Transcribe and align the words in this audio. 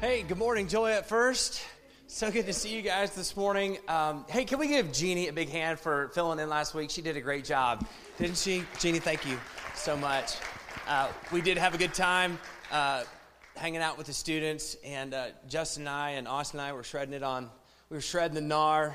Hey, 0.00 0.22
good 0.22 0.38
morning, 0.38 0.66
Joliet 0.66 1.06
First. 1.06 1.62
So 2.06 2.30
good 2.30 2.46
to 2.46 2.54
see 2.54 2.74
you 2.74 2.80
guys 2.80 3.14
this 3.14 3.36
morning. 3.36 3.76
Um, 3.86 4.24
hey, 4.30 4.46
can 4.46 4.58
we 4.58 4.66
give 4.66 4.92
Jeannie 4.92 5.28
a 5.28 5.32
big 5.34 5.50
hand 5.50 5.78
for 5.78 6.08
filling 6.14 6.38
in 6.38 6.48
last 6.48 6.74
week? 6.74 6.88
She 6.88 7.02
did 7.02 7.18
a 7.18 7.20
great 7.20 7.44
job, 7.44 7.86
didn't 8.16 8.38
she? 8.38 8.64
Jeannie, 8.78 8.98
thank 8.98 9.26
you 9.26 9.38
so 9.74 9.98
much. 9.98 10.36
Uh, 10.88 11.08
we 11.32 11.42
did 11.42 11.58
have 11.58 11.74
a 11.74 11.76
good 11.76 11.92
time 11.92 12.38
uh, 12.72 13.04
hanging 13.56 13.82
out 13.82 13.98
with 13.98 14.06
the 14.06 14.14
students, 14.14 14.74
and 14.82 15.12
uh, 15.12 15.26
Justin 15.50 15.82
and 15.82 15.90
I 15.90 16.10
and 16.12 16.26
Austin 16.26 16.60
and 16.60 16.66
I 16.70 16.72
were 16.72 16.82
shredding 16.82 17.12
it 17.12 17.22
on. 17.22 17.50
We 17.90 17.98
were 17.98 18.00
shredding 18.00 18.34
the 18.34 18.54
gnar 18.54 18.94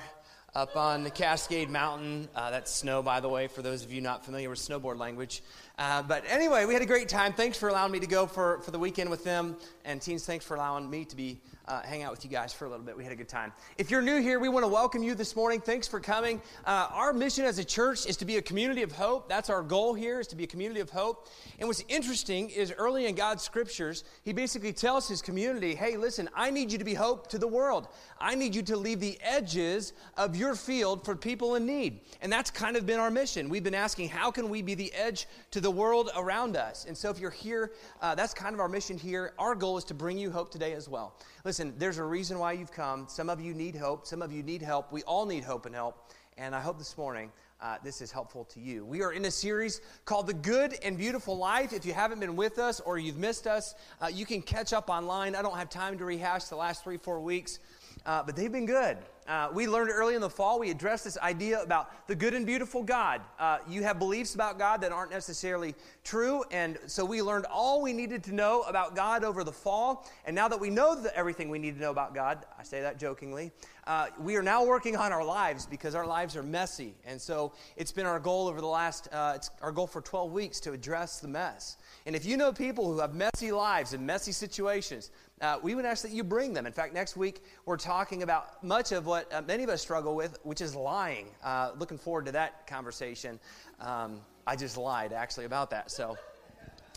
up 0.55 0.77
on 0.77 1.03
the 1.03 1.09
Cascade 1.09 1.69
Mountain. 1.69 2.29
Uh, 2.33 2.49
that's 2.49 2.71
snow, 2.71 3.03
by 3.03 3.19
the 3.19 3.27
way, 3.27 3.47
for 3.47 3.61
those 3.61 3.83
of 3.83 3.91
you 3.91 3.99
not 3.99 4.23
familiar 4.23 4.49
with 4.49 4.57
snowboard 4.57 4.97
language. 4.97 5.43
Uh, 5.77 6.01
but 6.01 6.23
anyway, 6.29 6.63
we 6.63 6.73
had 6.73 6.81
a 6.81 6.85
great 6.85 7.09
time. 7.09 7.33
Thanks 7.33 7.57
for 7.57 7.67
allowing 7.67 7.91
me 7.91 7.99
to 7.99 8.07
go 8.07 8.25
for, 8.25 8.61
for 8.61 8.71
the 8.71 8.79
weekend 8.79 9.09
with 9.09 9.25
them. 9.25 9.57
And 9.83 10.01
teens, 10.01 10.25
thanks 10.25 10.45
for 10.45 10.55
allowing 10.55 10.89
me 10.89 11.03
to 11.05 11.15
be 11.15 11.41
uh, 11.67 11.81
hang 11.81 12.03
out 12.03 12.11
with 12.11 12.23
you 12.23 12.29
guys 12.29 12.53
for 12.53 12.65
a 12.65 12.69
little 12.69 12.85
bit. 12.85 12.95
We 12.95 13.03
had 13.03 13.13
a 13.13 13.15
good 13.15 13.29
time. 13.29 13.51
If 13.77 13.89
you're 13.89 14.01
new 14.01 14.21
here, 14.21 14.39
we 14.39 14.49
want 14.49 14.63
to 14.63 14.67
welcome 14.67 15.03
you 15.03 15.15
this 15.15 15.35
morning. 15.35 15.59
Thanks 15.59 15.87
for 15.87 15.99
coming. 15.99 16.41
Uh, 16.65 16.87
our 16.91 17.13
mission 17.13 17.45
as 17.45 17.59
a 17.59 17.63
church 17.63 18.05
is 18.05 18.17
to 18.17 18.25
be 18.25 18.37
a 18.37 18.41
community 18.41 18.83
of 18.83 18.91
hope. 18.91 19.27
That's 19.27 19.49
our 19.49 19.63
goal 19.63 19.93
here, 19.93 20.19
is 20.19 20.27
to 20.27 20.35
be 20.35 20.43
a 20.43 20.47
community 20.47 20.79
of 20.79 20.89
hope. 20.89 21.27
And 21.59 21.67
what's 21.67 21.83
interesting 21.87 22.49
is 22.49 22.71
early 22.77 23.07
in 23.07 23.15
God's 23.15 23.43
scriptures, 23.43 24.03
He 24.23 24.33
basically 24.33 24.73
tells 24.73 25.07
His 25.07 25.21
community, 25.21 25.75
hey, 25.75 25.97
listen, 25.97 26.29
I 26.35 26.51
need 26.51 26.71
you 26.71 26.77
to 26.77 26.83
be 26.83 26.93
hope 26.93 27.27
to 27.29 27.37
the 27.37 27.47
world. 27.47 27.87
I 28.19 28.35
need 28.35 28.55
you 28.55 28.61
to 28.63 28.77
leave 28.77 28.99
the 28.99 29.17
edges 29.21 29.93
of 30.17 30.35
your 30.35 30.55
field 30.55 31.03
for 31.03 31.15
people 31.15 31.55
in 31.55 31.65
need. 31.65 32.01
And 32.21 32.31
that's 32.31 32.51
kind 32.51 32.77
of 32.77 32.85
been 32.85 32.99
our 32.99 33.11
mission. 33.11 33.49
We've 33.49 33.63
been 33.63 33.75
asking, 33.75 34.09
how 34.09 34.31
can 34.31 34.49
we 34.49 34.61
be 34.61 34.75
the 34.75 34.93
edge 34.93 35.27
to 35.51 35.59
the 35.59 35.71
world 35.71 36.11
around 36.15 36.55
us? 36.55 36.85
And 36.85 36.97
so 36.97 37.09
if 37.09 37.19
you're 37.19 37.31
here, 37.31 37.71
uh, 38.01 38.15
that's 38.15 38.33
kind 38.33 38.53
of 38.53 38.59
our 38.59 38.69
mission 38.69 38.97
here. 38.97 39.33
Our 39.39 39.55
goal 39.55 39.77
is 39.77 39.83
to 39.85 39.93
bring 39.93 40.17
you 40.17 40.31
hope 40.31 40.51
today 40.51 40.73
as 40.73 40.87
well. 40.87 41.15
Listen, 41.45 41.75
there's 41.77 41.99
a 41.99 42.03
reason 42.03 42.39
why 42.39 42.53
you've 42.53 42.71
come. 42.71 43.05
Some 43.07 43.29
of 43.29 43.39
you 43.39 43.53
need 43.53 43.75
hope, 43.75 44.07
some 44.07 44.23
of 44.23 44.31
you 44.31 44.41
need 44.41 44.63
help. 44.63 44.91
We 44.91 45.03
all 45.03 45.27
need 45.27 45.43
hope 45.43 45.67
and 45.67 45.75
help. 45.75 46.11
And 46.39 46.55
I 46.55 46.59
hope 46.59 46.79
this 46.79 46.97
morning 46.97 47.31
uh, 47.61 47.77
this 47.83 48.01
is 48.01 48.11
helpful 48.11 48.45
to 48.45 48.59
you. 48.59 48.83
We 48.83 49.03
are 49.03 49.13
in 49.13 49.25
a 49.25 49.31
series 49.31 49.79
called 50.05 50.25
The 50.25 50.33
Good 50.33 50.73
and 50.83 50.97
Beautiful 50.97 51.37
Life. 51.37 51.71
If 51.71 51.85
you 51.85 51.93
haven't 51.93 52.19
been 52.19 52.35
with 52.35 52.57
us 52.57 52.79
or 52.79 52.97
you've 52.97 53.19
missed 53.19 53.45
us, 53.45 53.75
uh, 54.01 54.07
you 54.07 54.25
can 54.25 54.41
catch 54.41 54.73
up 54.73 54.89
online. 54.89 55.35
I 55.35 55.43
don't 55.43 55.55
have 55.55 55.69
time 55.69 55.99
to 55.99 56.05
rehash 56.05 56.45
the 56.45 56.55
last 56.55 56.83
three, 56.83 56.97
four 56.97 57.19
weeks, 57.19 57.59
uh, 58.07 58.23
but 58.23 58.35
they've 58.35 58.51
been 58.51 58.65
good. 58.65 58.97
Uh, 59.27 59.49
we 59.51 59.67
learned 59.67 59.89
early 59.89 60.13
in 60.13 60.21
the 60.21 60.29
fall, 60.29 60.59
we 60.59 60.69
addressed 60.69 61.03
this 61.03 61.17
idea 61.17 61.59
about 61.61 62.07
the 62.07 62.13
good 62.13 62.35
and 62.35 62.45
beautiful 62.45 62.83
God. 62.83 63.21
Uh, 63.39 63.57
you 63.67 63.81
have 63.81 63.97
beliefs 63.97 64.35
about 64.35 64.59
God 64.59 64.81
that 64.81 64.91
aren't 64.91 65.09
necessarily 65.09 65.73
true, 66.03 66.43
and 66.51 66.77
so 66.85 67.03
we 67.03 67.23
learned 67.23 67.45
all 67.47 67.81
we 67.81 67.91
needed 67.91 68.23
to 68.25 68.35
know 68.35 68.61
about 68.61 68.95
God 68.95 69.23
over 69.23 69.43
the 69.43 69.51
fall. 69.51 70.07
And 70.25 70.35
now 70.35 70.47
that 70.47 70.59
we 70.59 70.69
know 70.69 70.93
the, 70.93 71.15
everything 71.17 71.49
we 71.49 71.57
need 71.57 71.73
to 71.73 71.81
know 71.81 71.89
about 71.89 72.13
God, 72.13 72.45
I 72.59 72.61
say 72.61 72.81
that 72.81 72.99
jokingly, 72.99 73.51
uh, 73.87 74.07
we 74.19 74.35
are 74.35 74.43
now 74.43 74.63
working 74.63 74.95
on 74.95 75.11
our 75.11 75.23
lives 75.23 75.65
because 75.65 75.95
our 75.95 76.05
lives 76.05 76.35
are 76.35 76.43
messy. 76.43 76.93
And 77.03 77.19
so 77.19 77.53
it's 77.77 77.91
been 77.91 78.05
our 78.05 78.19
goal 78.19 78.47
over 78.47 78.61
the 78.61 78.67
last, 78.67 79.07
uh, 79.11 79.33
it's 79.35 79.49
our 79.61 79.71
goal 79.71 79.87
for 79.87 80.01
12 80.01 80.31
weeks 80.31 80.59
to 80.61 80.71
address 80.71 81.19
the 81.19 81.27
mess. 81.27 81.77
And 82.05 82.15
if 82.15 82.25
you 82.25 82.37
know 82.37 82.53
people 82.53 82.91
who 82.91 82.99
have 82.99 83.15
messy 83.15 83.51
lives 83.51 83.93
and 83.93 84.05
messy 84.05 84.31
situations, 84.31 85.09
uh, 85.41 85.59
we 85.61 85.75
would 85.75 85.85
ask 85.85 86.01
that 86.03 86.11
you 86.11 86.23
bring 86.23 86.53
them. 86.53 86.65
In 86.65 86.71
fact, 86.71 86.93
next 86.93 87.17
week 87.17 87.43
we're 87.65 87.77
talking 87.77 88.23
about 88.23 88.63
much 88.63 88.91
of 88.91 89.05
what 89.05 89.31
uh, 89.33 89.41
many 89.41 89.63
of 89.63 89.69
us 89.69 89.81
struggle 89.81 90.15
with, 90.15 90.37
which 90.43 90.61
is 90.61 90.75
lying. 90.75 91.27
Uh, 91.43 91.71
looking 91.77 91.97
forward 91.97 92.25
to 92.25 92.31
that 92.31 92.67
conversation. 92.67 93.39
Um, 93.81 94.21
I 94.47 94.55
just 94.55 94.77
lied 94.77 95.11
actually 95.11 95.45
about 95.45 95.71
that. 95.71 95.91
So, 95.91 96.17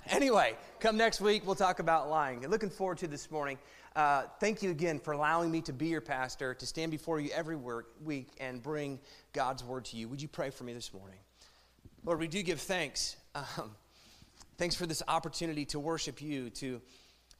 anyway, 0.08 0.54
come 0.78 0.96
next 0.96 1.20
week 1.20 1.44
we'll 1.46 1.56
talk 1.56 1.80
about 1.80 2.08
lying. 2.08 2.46
Looking 2.48 2.70
forward 2.70 2.98
to 2.98 3.08
this 3.08 3.30
morning. 3.30 3.58
Uh, 3.96 4.22
thank 4.38 4.62
you 4.62 4.70
again 4.70 5.00
for 5.00 5.12
allowing 5.12 5.50
me 5.50 5.60
to 5.62 5.72
be 5.72 5.86
your 5.86 6.00
pastor, 6.00 6.54
to 6.54 6.66
stand 6.66 6.92
before 6.92 7.18
you 7.18 7.30
every 7.34 7.56
week 8.04 8.28
and 8.38 8.62
bring 8.62 9.00
God's 9.32 9.64
word 9.64 9.86
to 9.86 9.96
you. 9.96 10.06
Would 10.08 10.22
you 10.22 10.28
pray 10.28 10.50
for 10.50 10.62
me 10.62 10.72
this 10.72 10.94
morning? 10.94 11.18
Lord, 12.04 12.20
we 12.20 12.28
do 12.28 12.40
give 12.44 12.60
thanks. 12.60 13.16
Um, 13.34 13.72
thanks 14.56 14.76
for 14.76 14.86
this 14.86 15.02
opportunity 15.08 15.64
to 15.66 15.80
worship 15.80 16.22
you, 16.22 16.50
to 16.50 16.80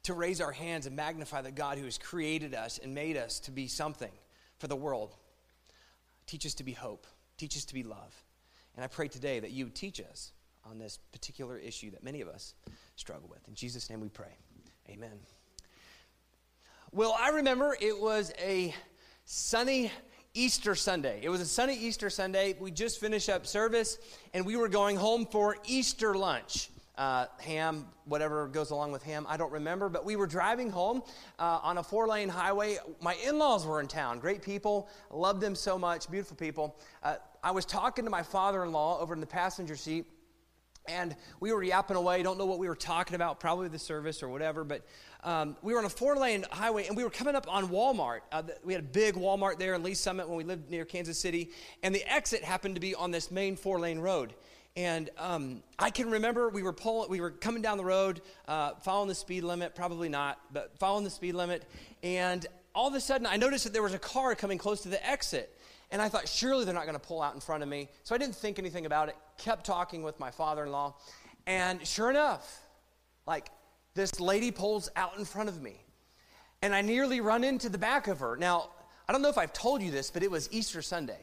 to 0.03 0.13
raise 0.13 0.41
our 0.41 0.51
hands 0.51 0.85
and 0.85 0.95
magnify 0.95 1.41
the 1.41 1.51
God 1.51 1.77
who 1.77 1.85
has 1.85 1.97
created 1.97 2.53
us 2.53 2.79
and 2.81 2.93
made 2.93 3.17
us 3.17 3.39
to 3.41 3.51
be 3.51 3.67
something 3.67 4.11
for 4.57 4.67
the 4.67 4.75
world. 4.75 5.15
Teach 6.25 6.45
us 6.45 6.53
to 6.55 6.63
be 6.63 6.73
hope, 6.73 7.07
teach 7.37 7.57
us 7.57 7.65
to 7.65 7.73
be 7.73 7.83
love. 7.83 8.23
And 8.75 8.83
I 8.83 8.87
pray 8.87 9.07
today 9.07 9.39
that 9.39 9.51
you 9.51 9.65
would 9.65 9.75
teach 9.75 9.99
us 9.99 10.31
on 10.69 10.77
this 10.77 10.99
particular 11.11 11.57
issue 11.57 11.91
that 11.91 12.03
many 12.03 12.21
of 12.21 12.27
us 12.27 12.53
struggle 12.95 13.27
with. 13.29 13.47
In 13.47 13.55
Jesus' 13.55 13.89
name 13.89 13.99
we 13.99 14.09
pray. 14.09 14.37
Amen. 14.89 15.19
Well, 16.91 17.15
I 17.19 17.29
remember 17.29 17.75
it 17.79 17.99
was 17.99 18.31
a 18.39 18.73
sunny 19.25 19.91
Easter 20.33 20.75
Sunday. 20.75 21.19
It 21.23 21.29
was 21.29 21.41
a 21.41 21.45
sunny 21.45 21.75
Easter 21.75 22.09
Sunday. 22.09 22.55
We 22.59 22.71
just 22.71 22.99
finished 22.99 23.29
up 23.29 23.45
service 23.45 23.97
and 24.33 24.45
we 24.45 24.55
were 24.55 24.69
going 24.69 24.95
home 24.95 25.25
for 25.25 25.57
Easter 25.65 26.15
lunch 26.15 26.69
uh, 26.99 27.27
ham, 27.39 27.87
whatever 28.03 28.47
goes 28.49 28.71
along 28.71 28.91
with 28.91 29.01
ham, 29.03 29.25
I 29.29 29.37
don't 29.37 29.53
remember. 29.53 29.87
But 29.87 30.03
we 30.03 30.17
were 30.17 30.27
driving 30.27 30.69
home 30.69 31.01
uh, 31.39 31.59
on 31.63 31.77
a 31.77 31.83
four 31.83 32.07
lane 32.07 32.27
highway. 32.27 32.77
My 33.01 33.15
in 33.25 33.39
laws 33.39 33.65
were 33.65 33.79
in 33.79 33.87
town. 33.87 34.19
Great 34.19 34.41
people. 34.41 34.89
Loved 35.09 35.39
them 35.39 35.55
so 35.55 35.79
much. 35.79 36.11
Beautiful 36.11 36.35
people. 36.35 36.77
Uh, 37.01 37.15
I 37.41 37.51
was 37.51 37.65
talking 37.65 38.03
to 38.03 38.11
my 38.11 38.21
father 38.21 38.65
in 38.65 38.73
law 38.73 38.99
over 38.99 39.13
in 39.13 39.21
the 39.21 39.25
passenger 39.25 39.77
seat. 39.77 40.05
And 40.89 41.15
we 41.39 41.53
were 41.53 41.63
yapping 41.63 41.95
away. 41.95 42.21
Don't 42.21 42.37
know 42.37 42.47
what 42.47 42.59
we 42.59 42.67
were 42.67 42.75
talking 42.75 43.15
about, 43.15 43.39
probably 43.39 43.67
the 43.69 43.79
service 43.79 44.21
or 44.21 44.27
whatever. 44.27 44.63
But 44.65 44.85
um, 45.23 45.55
we 45.61 45.71
were 45.71 45.79
on 45.79 45.85
a 45.85 45.89
four 45.89 46.17
lane 46.17 46.45
highway 46.51 46.87
and 46.87 46.97
we 46.97 47.03
were 47.03 47.09
coming 47.09 47.35
up 47.35 47.45
on 47.47 47.69
Walmart. 47.69 48.21
Uh, 48.31 48.43
we 48.65 48.73
had 48.73 48.83
a 48.83 48.87
big 48.87 49.15
Walmart 49.15 49.57
there 49.57 49.73
in 49.75 49.83
Lee's 49.83 49.99
Summit 50.01 50.27
when 50.27 50.37
we 50.37 50.43
lived 50.43 50.69
near 50.69 50.83
Kansas 50.83 51.17
City. 51.17 51.51
And 51.81 51.95
the 51.95 52.03
exit 52.11 52.43
happened 52.43 52.75
to 52.75 52.81
be 52.81 52.93
on 52.93 53.11
this 53.11 53.31
main 53.31 53.55
four 53.55 53.79
lane 53.79 53.99
road. 53.99 54.33
And 54.79 55.09
um, 55.17 55.61
I 55.77 55.89
can 55.89 56.09
remember 56.09 56.47
we 56.47 56.63
were 56.63 56.71
pulling, 56.71 57.09
we 57.09 57.19
were 57.19 57.31
coming 57.31 57.61
down 57.61 57.77
the 57.77 57.83
road, 57.83 58.21
uh, 58.47 58.75
following 58.75 59.09
the 59.09 59.15
speed 59.15 59.43
limit, 59.43 59.75
probably 59.75 60.07
not, 60.07 60.39
but 60.53 60.79
following 60.79 61.03
the 61.03 61.09
speed 61.09 61.35
limit. 61.35 61.69
And 62.01 62.47
all 62.73 62.87
of 62.87 62.93
a 62.93 63.01
sudden, 63.01 63.27
I 63.27 63.35
noticed 63.35 63.65
that 63.65 63.73
there 63.73 63.83
was 63.83 63.93
a 63.93 63.99
car 63.99 64.35
coming 64.35 64.57
close 64.57 64.79
to 64.83 64.89
the 64.89 65.05
exit. 65.05 65.53
And 65.91 66.01
I 66.01 66.07
thought, 66.07 66.29
surely 66.29 66.63
they're 66.63 66.73
not 66.73 66.85
going 66.85 66.97
to 66.97 67.05
pull 67.05 67.21
out 67.21 67.35
in 67.35 67.41
front 67.41 67.61
of 67.61 67.67
me. 67.67 67.89
So 68.05 68.15
I 68.15 68.17
didn't 68.17 68.37
think 68.37 68.57
anything 68.57 68.85
about 68.85 69.09
it, 69.09 69.17
kept 69.37 69.65
talking 69.65 70.01
with 70.01 70.17
my 70.17 70.31
father 70.31 70.63
in 70.63 70.71
law. 70.71 70.95
And 71.45 71.85
sure 71.85 72.09
enough, 72.09 72.61
like 73.27 73.49
this 73.95 74.21
lady 74.21 74.49
pulls 74.49 74.89
out 74.95 75.17
in 75.17 75.25
front 75.25 75.49
of 75.49 75.61
me. 75.61 75.83
And 76.61 76.73
I 76.73 76.83
nearly 76.83 77.19
run 77.19 77.43
into 77.43 77.67
the 77.67 77.77
back 77.77 78.07
of 78.07 78.21
her. 78.21 78.37
Now, 78.37 78.69
I 79.09 79.11
don't 79.11 79.21
know 79.21 79.29
if 79.29 79.37
I've 79.37 79.51
told 79.51 79.81
you 79.81 79.91
this, 79.91 80.09
but 80.09 80.23
it 80.23 80.31
was 80.31 80.47
Easter 80.53 80.81
Sunday. 80.81 81.19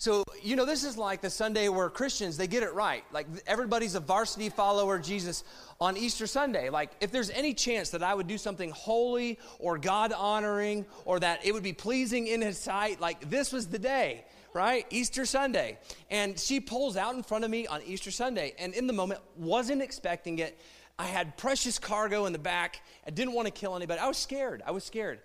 So, 0.00 0.22
you 0.44 0.54
know, 0.54 0.64
this 0.64 0.84
is 0.84 0.96
like 0.96 1.22
the 1.22 1.30
Sunday 1.30 1.68
where 1.68 1.90
Christians, 1.90 2.36
they 2.36 2.46
get 2.46 2.62
it 2.62 2.72
right. 2.72 3.02
Like 3.12 3.26
everybody's 3.48 3.96
a 3.96 4.00
varsity 4.00 4.48
follower 4.48 4.94
of 4.94 5.02
Jesus 5.02 5.42
on 5.80 5.96
Easter 5.96 6.28
Sunday. 6.28 6.70
Like 6.70 6.92
if 7.00 7.10
there's 7.10 7.30
any 7.30 7.52
chance 7.52 7.90
that 7.90 8.04
I 8.04 8.14
would 8.14 8.28
do 8.28 8.38
something 8.38 8.70
holy 8.70 9.40
or 9.58 9.76
God 9.76 10.12
honoring 10.12 10.86
or 11.04 11.18
that 11.18 11.44
it 11.44 11.52
would 11.52 11.64
be 11.64 11.72
pleasing 11.72 12.28
in 12.28 12.40
his 12.40 12.58
sight, 12.58 13.00
like 13.00 13.28
this 13.28 13.52
was 13.52 13.66
the 13.66 13.78
day, 13.80 14.24
right? 14.54 14.86
Easter 14.90 15.26
Sunday. 15.26 15.78
And 16.12 16.38
she 16.38 16.60
pulls 16.60 16.96
out 16.96 17.16
in 17.16 17.24
front 17.24 17.42
of 17.42 17.50
me 17.50 17.66
on 17.66 17.82
Easter 17.82 18.12
Sunday. 18.12 18.54
And 18.56 18.74
in 18.74 18.86
the 18.86 18.92
moment, 18.92 19.20
wasn't 19.36 19.82
expecting 19.82 20.38
it. 20.38 20.56
I 20.96 21.06
had 21.06 21.36
precious 21.36 21.80
cargo 21.80 22.26
in 22.26 22.32
the 22.32 22.38
back. 22.38 22.82
I 23.04 23.10
didn't 23.10 23.34
want 23.34 23.46
to 23.46 23.52
kill 23.52 23.74
anybody. 23.74 23.98
I 23.98 24.06
was 24.06 24.16
scared. 24.16 24.62
I 24.64 24.70
was 24.70 24.84
scared. 24.84 25.18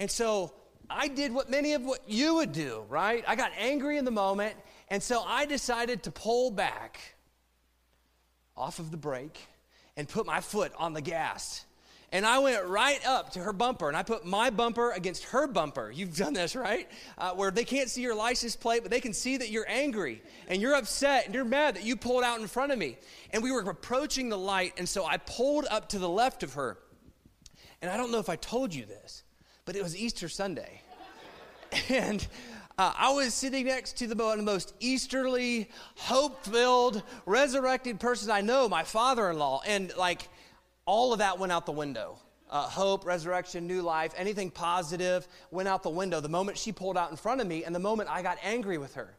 And 0.00 0.10
so 0.10 0.52
I 0.88 1.08
did 1.08 1.32
what 1.32 1.50
many 1.50 1.74
of 1.74 1.82
what 1.82 2.08
you 2.08 2.36
would 2.36 2.52
do, 2.52 2.84
right? 2.88 3.24
I 3.26 3.36
got 3.36 3.52
angry 3.58 3.98
in 3.98 4.04
the 4.04 4.10
moment, 4.10 4.56
and 4.88 5.02
so 5.02 5.22
I 5.22 5.46
decided 5.46 6.04
to 6.04 6.10
pull 6.10 6.50
back 6.50 7.16
off 8.56 8.78
of 8.78 8.90
the 8.90 8.96
brake 8.96 9.40
and 9.96 10.08
put 10.08 10.26
my 10.26 10.40
foot 10.40 10.72
on 10.78 10.92
the 10.92 11.00
gas. 11.00 11.64
And 12.12 12.24
I 12.24 12.38
went 12.38 12.64
right 12.66 13.04
up 13.04 13.32
to 13.32 13.40
her 13.40 13.52
bumper 13.52 13.88
and 13.88 13.96
I 13.96 14.02
put 14.02 14.24
my 14.24 14.50
bumper 14.50 14.92
against 14.92 15.24
her 15.24 15.48
bumper. 15.48 15.90
You've 15.90 16.16
done 16.16 16.34
this, 16.34 16.54
right? 16.54 16.88
Uh, 17.18 17.32
where 17.32 17.50
they 17.50 17.64
can't 17.64 17.90
see 17.90 18.00
your 18.00 18.14
license 18.14 18.54
plate, 18.54 18.82
but 18.82 18.92
they 18.92 19.00
can 19.00 19.12
see 19.12 19.36
that 19.36 19.50
you're 19.50 19.68
angry 19.68 20.22
and 20.48 20.62
you're 20.62 20.74
upset 20.74 21.26
and 21.26 21.34
you're 21.34 21.44
mad 21.44 21.74
that 21.76 21.84
you 21.84 21.96
pulled 21.96 22.22
out 22.22 22.40
in 22.40 22.46
front 22.46 22.70
of 22.70 22.78
me. 22.78 22.96
And 23.32 23.42
we 23.42 23.50
were 23.50 23.60
approaching 23.60 24.28
the 24.28 24.38
light, 24.38 24.74
and 24.78 24.88
so 24.88 25.04
I 25.04 25.16
pulled 25.16 25.66
up 25.68 25.88
to 25.90 25.98
the 25.98 26.08
left 26.08 26.44
of 26.44 26.54
her. 26.54 26.78
And 27.82 27.90
I 27.90 27.96
don't 27.96 28.12
know 28.12 28.18
if 28.18 28.28
I 28.28 28.36
told 28.36 28.72
you 28.72 28.86
this, 28.86 29.24
but 29.66 29.76
it 29.76 29.82
was 29.82 29.96
Easter 29.96 30.28
Sunday. 30.28 30.80
and 31.90 32.26
uh, 32.78 32.92
I 32.96 33.12
was 33.12 33.34
sitting 33.34 33.66
next 33.66 33.98
to 33.98 34.06
the 34.06 34.14
most 34.14 34.72
easterly, 34.80 35.68
hope 35.96 36.44
filled, 36.44 37.02
resurrected 37.26 38.00
person 38.00 38.30
I 38.30 38.40
know, 38.40 38.68
my 38.68 38.84
father 38.84 39.28
in 39.28 39.38
law. 39.38 39.60
And 39.66 39.92
like 39.96 40.28
all 40.86 41.12
of 41.12 41.18
that 41.18 41.38
went 41.38 41.52
out 41.52 41.66
the 41.66 41.72
window. 41.72 42.18
Uh, 42.48 42.62
hope, 42.62 43.04
resurrection, 43.04 43.66
new 43.66 43.82
life, 43.82 44.12
anything 44.16 44.52
positive 44.52 45.26
went 45.50 45.68
out 45.68 45.82
the 45.82 45.90
window 45.90 46.20
the 46.20 46.28
moment 46.28 46.56
she 46.56 46.70
pulled 46.70 46.96
out 46.96 47.10
in 47.10 47.16
front 47.16 47.40
of 47.40 47.46
me 47.48 47.64
and 47.64 47.74
the 47.74 47.80
moment 47.80 48.08
I 48.08 48.22
got 48.22 48.38
angry 48.44 48.78
with 48.78 48.94
her. 48.94 49.16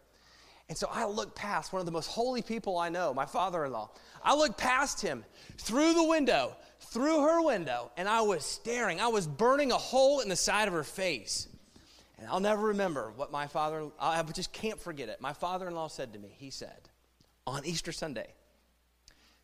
And 0.69 0.77
so 0.77 0.89
I 0.89 1.05
looked 1.05 1.35
past 1.35 1.73
one 1.73 1.81
of 1.81 1.85
the 1.85 1.91
most 1.91 2.07
holy 2.07 2.41
people 2.41 2.77
I 2.77 2.88
know, 2.88 3.13
my 3.13 3.25
father 3.25 3.65
in 3.65 3.73
law. 3.73 3.89
I 4.23 4.33
looked 4.33 4.57
past 4.57 5.01
him 5.01 5.25
through 5.57 5.94
the 5.94 6.03
window, 6.03 6.55
through 6.79 7.21
her 7.21 7.41
window, 7.41 7.91
and 7.97 8.07
I 8.07 8.21
was 8.21 8.45
staring. 8.45 9.00
I 9.00 9.07
was 9.07 9.27
burning 9.27 9.71
a 9.71 9.77
hole 9.77 10.19
in 10.19 10.29
the 10.29 10.35
side 10.35 10.68
of 10.68 10.74
her 10.74 10.83
face. 10.83 11.47
And 12.19 12.27
I'll 12.27 12.39
never 12.39 12.68
remember 12.68 13.12
what 13.15 13.31
my 13.31 13.47
father, 13.47 13.88
I 14.00 14.21
just 14.24 14.51
can't 14.51 14.79
forget 14.79 15.09
it. 15.09 15.21
My 15.21 15.33
father 15.33 15.68
in 15.68 15.75
law 15.75 15.88
said 15.88 16.13
to 16.13 16.19
me, 16.19 16.35
he 16.38 16.50
said, 16.50 16.89
on 17.45 17.63
Easter 17.65 17.91
Sunday, 17.91 18.33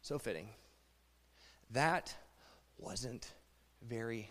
so 0.01 0.17
fitting, 0.17 0.49
that 1.71 2.15
wasn't 2.77 3.31
very 3.87 4.29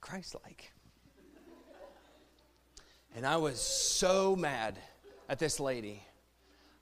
Christ 0.00 0.36
like. 0.44 0.72
And 3.14 3.26
I 3.26 3.36
was 3.36 3.60
so 3.60 4.34
mad 4.34 4.78
at 5.28 5.38
this 5.38 5.60
lady. 5.60 6.02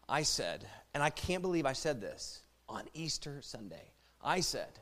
I 0.09 0.23
said, 0.23 0.65
and 0.95 1.03
I 1.03 1.11
can't 1.11 1.43
believe 1.43 1.67
I 1.67 1.73
said 1.73 2.01
this 2.01 2.43
on 2.69 2.85
Easter 2.95 3.41
Sunday. 3.43 3.93
I 4.23 4.41
said, 4.41 4.80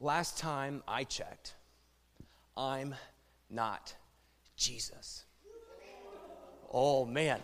last 0.00 0.38
time 0.38 0.82
I 0.86 1.04
checked, 1.04 1.54
I'm 2.56 2.94
not 3.50 3.94
Jesus. 4.56 5.24
Oh, 6.72 7.04
man. 7.04 7.40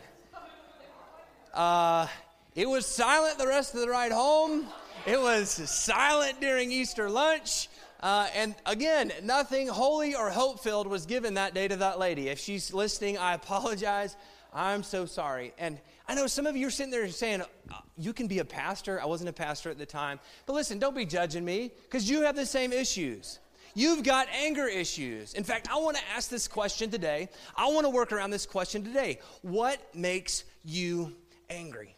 Uh, 1.54 2.06
it 2.54 2.69
was 2.69 2.87
silent 2.87 3.38
the 3.38 3.46
rest 3.46 3.75
of 3.75 3.81
the 3.81 3.88
ride 3.88 4.12
home. 4.12 4.66
It 5.06 5.20
was 5.20 5.50
silent 5.50 6.40
during 6.40 6.70
Easter 6.70 7.08
lunch. 7.08 7.69
Uh, 8.00 8.28
and 8.34 8.55
again, 8.66 9.12
nothing 9.22 9.69
holy 9.69 10.14
or 10.14 10.28
hope 10.31 10.60
filled 10.60 10.87
was 10.87 11.06
given 11.06 11.34
that 11.34 11.55
day 11.55 11.69
to 11.69 11.76
that 11.76 11.98
lady. 11.98 12.28
If 12.28 12.40
she's 12.40 12.75
listening, 12.75 13.16
I 13.16 13.34
apologize. 13.34 14.16
I'm 14.52 14.82
so 14.82 15.06
sorry. 15.06 15.54
And 15.58 15.78
I 16.08 16.14
know 16.14 16.26
some 16.26 16.46
of 16.46 16.56
you 16.56 16.66
are 16.66 16.70
sitting 16.70 16.90
there 16.90 17.08
saying, 17.08 17.40
uh, 17.40 17.75
You 17.96 18.12
can 18.12 18.26
be 18.26 18.40
a 18.40 18.44
pastor. 18.44 19.00
I 19.00 19.06
wasn't 19.06 19.31
a 19.31 19.32
pastor 19.32 19.70
at 19.70 19.78
the 19.78 19.87
time. 19.87 20.20
But 20.46 20.52
listen, 20.54 20.78
don't 20.78 20.94
be 20.94 21.06
judging 21.06 21.44
me 21.44 21.70
because 21.84 22.08
you 22.08 22.22
have 22.22 22.37
the 22.37 22.46
same 22.46 22.72
issues. 22.72 23.38
You've 23.75 24.02
got 24.02 24.28
anger 24.28 24.66
issues. 24.66 25.32
In 25.32 25.44
fact, 25.44 25.69
I 25.70 25.78
want 25.78 25.96
to 25.96 26.02
ask 26.14 26.28
this 26.28 26.46
question 26.46 26.90
today. 26.90 27.31
I 27.56 27.69
want 27.69 27.87
to 27.87 27.90
work 27.90 28.12
around 28.12 28.31
this 28.31 28.44
question 28.44 28.84
today. 28.84 29.20
What 29.40 29.78
makes 29.94 30.44
you 30.64 31.14
angry? 31.48 31.96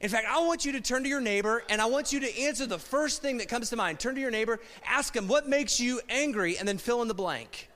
In 0.00 0.08
fact, 0.08 0.26
I 0.28 0.40
want 0.40 0.64
you 0.64 0.72
to 0.72 0.80
turn 0.80 1.02
to 1.02 1.08
your 1.08 1.20
neighbor 1.20 1.62
and 1.68 1.80
I 1.80 1.86
want 1.86 2.12
you 2.12 2.20
to 2.20 2.40
answer 2.40 2.66
the 2.66 2.78
first 2.78 3.22
thing 3.22 3.38
that 3.38 3.48
comes 3.48 3.70
to 3.70 3.76
mind. 3.76 3.98
Turn 3.98 4.14
to 4.14 4.20
your 4.20 4.30
neighbor, 4.30 4.60
ask 4.86 5.14
him, 5.14 5.28
What 5.28 5.48
makes 5.48 5.80
you 5.80 6.00
angry? 6.08 6.56
and 6.58 6.66
then 6.66 6.78
fill 6.78 7.02
in 7.02 7.08
the 7.08 7.14
blank. 7.14 7.68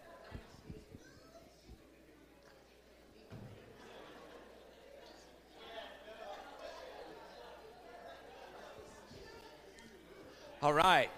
All 10.62 10.74
right. 10.74 11.08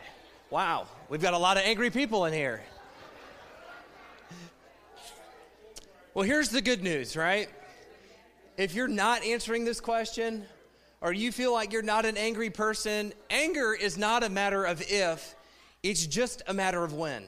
Wow, 0.51 0.87
we've 1.09 1.21
got 1.21 1.35
a 1.35 1.39
lot 1.39 1.57
of 1.57 1.65
angry 1.65 1.91
people 1.91 2.27
in 2.27 2.33
here. 2.33 2.63
Well, 6.15 6.25
here's 6.25 6.51
the 6.51 6.61
good 6.61 6.81
news, 6.81 7.17
right? 7.17 7.49
If 8.57 8.73
you're 8.73 8.87
not 8.87 9.25
answering 9.25 9.65
this 9.65 9.81
question, 9.81 10.45
or 11.01 11.13
you 11.13 11.33
feel 11.33 11.53
like 11.53 11.73
you're 11.73 11.83
not 11.83 12.07
an 12.07 12.17
angry 12.17 12.51
person, 12.51 13.13
anger 13.31 13.75
is 13.75 13.99
not 13.99 14.23
a 14.23 14.29
matter 14.29 14.65
of 14.65 14.81
if, 14.83 15.35
it's 15.83 16.07
just 16.07 16.43
a 16.47 16.55
matter 16.55 16.85
of 16.85 16.93
when. 16.93 17.25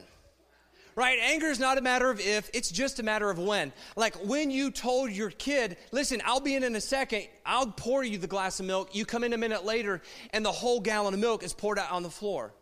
Right? 0.95 1.19
Anger 1.21 1.47
is 1.47 1.59
not 1.59 1.77
a 1.77 1.81
matter 1.81 2.09
of 2.09 2.21
if, 2.21 2.49
it's 2.53 2.71
just 2.71 2.99
a 2.99 3.03
matter 3.03 3.29
of 3.29 3.37
when. 3.37 3.73
Like 3.97 4.15
when 4.25 4.49
you 4.49 4.71
told 4.71 5.11
your 5.11 5.29
kid, 5.29 5.75
listen, 5.91 6.21
I'll 6.23 6.39
be 6.39 6.55
in 6.55 6.63
in 6.63 6.73
a 6.75 6.81
second, 6.81 7.27
I'll 7.45 7.67
pour 7.67 8.03
you 8.03 8.17
the 8.17 8.27
glass 8.27 8.61
of 8.61 8.65
milk. 8.65 8.95
You 8.95 9.05
come 9.05 9.25
in 9.25 9.33
a 9.33 9.37
minute 9.37 9.65
later, 9.65 10.01
and 10.31 10.45
the 10.45 10.53
whole 10.53 10.79
gallon 10.79 11.13
of 11.13 11.19
milk 11.19 11.43
is 11.43 11.53
poured 11.53 11.77
out 11.77 11.91
on 11.91 12.01
the 12.01 12.09
floor. 12.09 12.53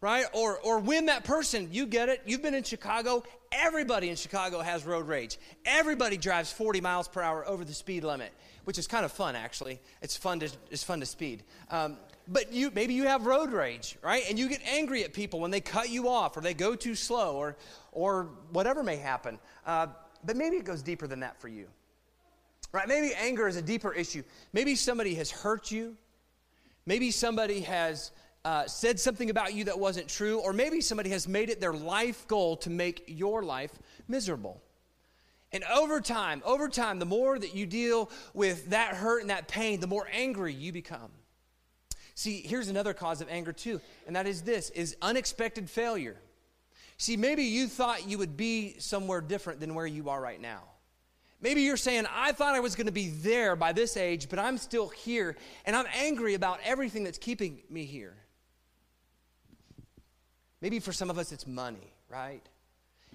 Right? 0.00 0.24
Or, 0.32 0.58
or 0.60 0.78
when 0.78 1.06
that 1.06 1.24
person, 1.24 1.68
you 1.72 1.84
get 1.84 2.08
it, 2.08 2.22
you've 2.24 2.42
been 2.42 2.54
in 2.54 2.62
Chicago, 2.62 3.22
everybody 3.52 4.08
in 4.08 4.16
Chicago 4.16 4.60
has 4.60 4.86
road 4.86 5.06
rage. 5.06 5.38
Everybody 5.66 6.16
drives 6.16 6.50
40 6.52 6.80
miles 6.80 7.06
per 7.06 7.20
hour 7.20 7.46
over 7.46 7.64
the 7.64 7.74
speed 7.74 8.04
limit 8.04 8.32
which 8.64 8.78
is 8.78 8.86
kind 8.86 9.04
of 9.04 9.12
fun 9.12 9.36
actually. 9.36 9.80
It's 10.00 10.16
fun 10.16 10.40
to 10.40 10.50
it's 10.70 10.84
fun 10.84 11.00
to 11.00 11.06
speed. 11.06 11.42
Um, 11.70 11.96
but 12.30 12.52
you 12.52 12.70
maybe 12.70 12.94
you 12.94 13.04
have 13.04 13.26
road 13.26 13.52
rage, 13.52 13.98
right? 14.02 14.22
And 14.28 14.38
you 14.38 14.48
get 14.48 14.62
angry 14.66 15.02
at 15.04 15.12
people 15.12 15.40
when 15.40 15.50
they 15.50 15.60
cut 15.60 15.90
you 15.90 16.08
off 16.08 16.36
or 16.36 16.40
they 16.40 16.54
go 16.54 16.74
too 16.74 16.94
slow 16.94 17.36
or 17.36 17.56
or 17.92 18.30
whatever 18.52 18.82
may 18.82 18.96
happen. 18.96 19.38
Uh, 19.66 19.88
but 20.24 20.36
maybe 20.36 20.56
it 20.56 20.64
goes 20.64 20.82
deeper 20.82 21.06
than 21.06 21.20
that 21.20 21.40
for 21.40 21.48
you, 21.48 21.66
right? 22.72 22.86
Maybe 22.86 23.12
anger 23.14 23.48
is 23.48 23.56
a 23.56 23.62
deeper 23.62 23.92
issue. 23.92 24.22
Maybe 24.52 24.76
somebody 24.76 25.14
has 25.16 25.30
hurt 25.30 25.70
you. 25.70 25.96
Maybe 26.86 27.10
somebody 27.10 27.60
has 27.62 28.12
uh, 28.44 28.66
said 28.66 28.98
something 29.00 29.28
about 29.28 29.54
you 29.54 29.64
that 29.64 29.78
wasn't 29.78 30.08
true, 30.08 30.40
or 30.40 30.52
maybe 30.52 30.80
somebody 30.80 31.10
has 31.10 31.28
made 31.28 31.50
it 31.50 31.60
their 31.60 31.74
life 31.74 32.26
goal 32.26 32.56
to 32.58 32.70
make 32.70 33.04
your 33.06 33.42
life 33.42 33.72
miserable. 34.08 34.62
And 35.52 35.64
over 35.64 36.00
time, 36.00 36.42
over 36.44 36.68
time, 36.68 36.98
the 36.98 37.06
more 37.06 37.38
that 37.38 37.54
you 37.54 37.66
deal 37.66 38.10
with 38.34 38.70
that 38.70 38.94
hurt 38.94 39.20
and 39.20 39.30
that 39.30 39.48
pain, 39.48 39.80
the 39.80 39.86
more 39.86 40.06
angry 40.12 40.54
you 40.54 40.72
become. 40.72 41.10
See, 42.20 42.42
here's 42.42 42.68
another 42.68 42.92
cause 42.92 43.22
of 43.22 43.30
anger 43.30 43.50
too, 43.50 43.80
and 44.06 44.14
that 44.14 44.26
is 44.26 44.42
this 44.42 44.68
is 44.68 44.94
unexpected 45.00 45.70
failure. 45.70 46.18
See, 46.98 47.16
maybe 47.16 47.44
you 47.44 47.66
thought 47.66 48.06
you 48.06 48.18
would 48.18 48.36
be 48.36 48.74
somewhere 48.78 49.22
different 49.22 49.58
than 49.58 49.74
where 49.74 49.86
you 49.86 50.10
are 50.10 50.20
right 50.20 50.38
now. 50.38 50.64
Maybe 51.40 51.62
you're 51.62 51.78
saying, 51.78 52.04
I 52.14 52.32
thought 52.32 52.54
I 52.54 52.60
was 52.60 52.74
going 52.74 52.88
to 52.88 52.92
be 52.92 53.08
there 53.08 53.56
by 53.56 53.72
this 53.72 53.96
age, 53.96 54.28
but 54.28 54.38
I'm 54.38 54.58
still 54.58 54.90
here, 54.90 55.34
and 55.64 55.74
I'm 55.74 55.86
angry 55.94 56.34
about 56.34 56.60
everything 56.62 57.04
that's 57.04 57.16
keeping 57.16 57.62
me 57.70 57.86
here. 57.86 58.14
Maybe 60.60 60.78
for 60.78 60.92
some 60.92 61.08
of 61.08 61.16
us, 61.16 61.32
it's 61.32 61.46
money, 61.46 61.94
right? 62.10 62.46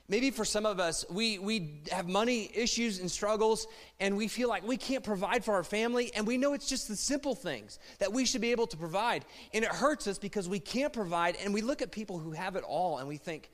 Maybe 0.08 0.30
for 0.30 0.46
some 0.46 0.68
of 0.68 0.80
us, 0.80 1.04
we, 1.10 1.40
we 1.40 1.82
have 1.92 2.08
money 2.08 2.52
issues 2.54 3.00
and 3.00 3.10
struggles, 3.10 3.66
and 4.00 4.16
we 4.16 4.28
feel 4.28 4.48
like 4.48 4.66
we 4.66 4.78
can't 4.78 5.04
provide 5.04 5.44
for 5.44 5.56
our 5.56 5.64
family, 5.64 6.12
and 6.14 6.28
we 6.28 6.38
know 6.38 6.54
it's 6.54 6.70
just 6.70 6.88
the 6.88 6.96
simple 6.96 7.34
things 7.34 7.80
that 7.98 8.14
we 8.14 8.26
should 8.26 8.42
be 8.42 8.52
able 8.52 8.68
to 8.68 8.78
provide. 8.78 9.26
And 9.52 9.66
it 9.66 9.72
hurts 9.72 10.06
us 10.06 10.20
because 10.20 10.48
we 10.48 10.60
can't 10.60 10.94
provide, 10.94 11.38
and 11.44 11.56
we 11.56 11.62
look 11.62 11.82
at 11.82 11.92
people 11.92 12.20
who 12.20 12.32
have 12.32 12.56
it 12.56 12.64
all, 12.64 13.00
and 13.00 13.08
we 13.08 13.18
think, 13.18 13.50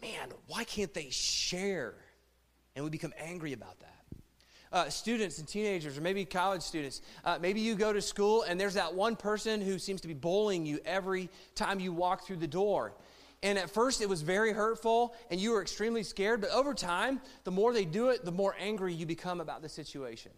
man, 0.00 0.28
why 0.46 0.62
can't 0.62 0.94
they 0.94 1.10
share? 1.10 1.94
And 2.76 2.84
we 2.84 2.90
become 2.90 3.12
angry 3.18 3.52
about 3.52 3.80
that. 3.80 3.98
Uh, 4.70 4.88
students 4.90 5.38
and 5.38 5.48
teenagers, 5.48 5.98
or 5.98 6.00
maybe 6.00 6.24
college 6.24 6.62
students, 6.62 7.00
uh, 7.24 7.38
maybe 7.40 7.58
you 7.60 7.74
go 7.74 7.90
to 7.90 8.02
school 8.02 8.42
and 8.42 8.60
there's 8.60 8.74
that 8.74 8.94
one 8.94 9.16
person 9.16 9.62
who 9.62 9.78
seems 9.78 10.02
to 10.02 10.08
be 10.08 10.12
bullying 10.12 10.66
you 10.66 10.78
every 10.84 11.30
time 11.54 11.80
you 11.80 11.90
walk 11.90 12.26
through 12.26 12.36
the 12.36 12.46
door. 12.46 12.92
And 13.42 13.58
at 13.58 13.70
first, 13.70 14.00
it 14.00 14.08
was 14.08 14.22
very 14.22 14.52
hurtful, 14.52 15.14
and 15.30 15.40
you 15.40 15.52
were 15.52 15.62
extremely 15.62 16.02
scared. 16.02 16.40
But 16.40 16.50
over 16.50 16.74
time, 16.74 17.20
the 17.44 17.52
more 17.52 17.72
they 17.72 17.84
do 17.84 18.08
it, 18.08 18.24
the 18.24 18.32
more 18.32 18.56
angry 18.58 18.92
you 18.92 19.06
become 19.06 19.40
about 19.40 19.62
the 19.62 19.68
situation. 19.68 20.32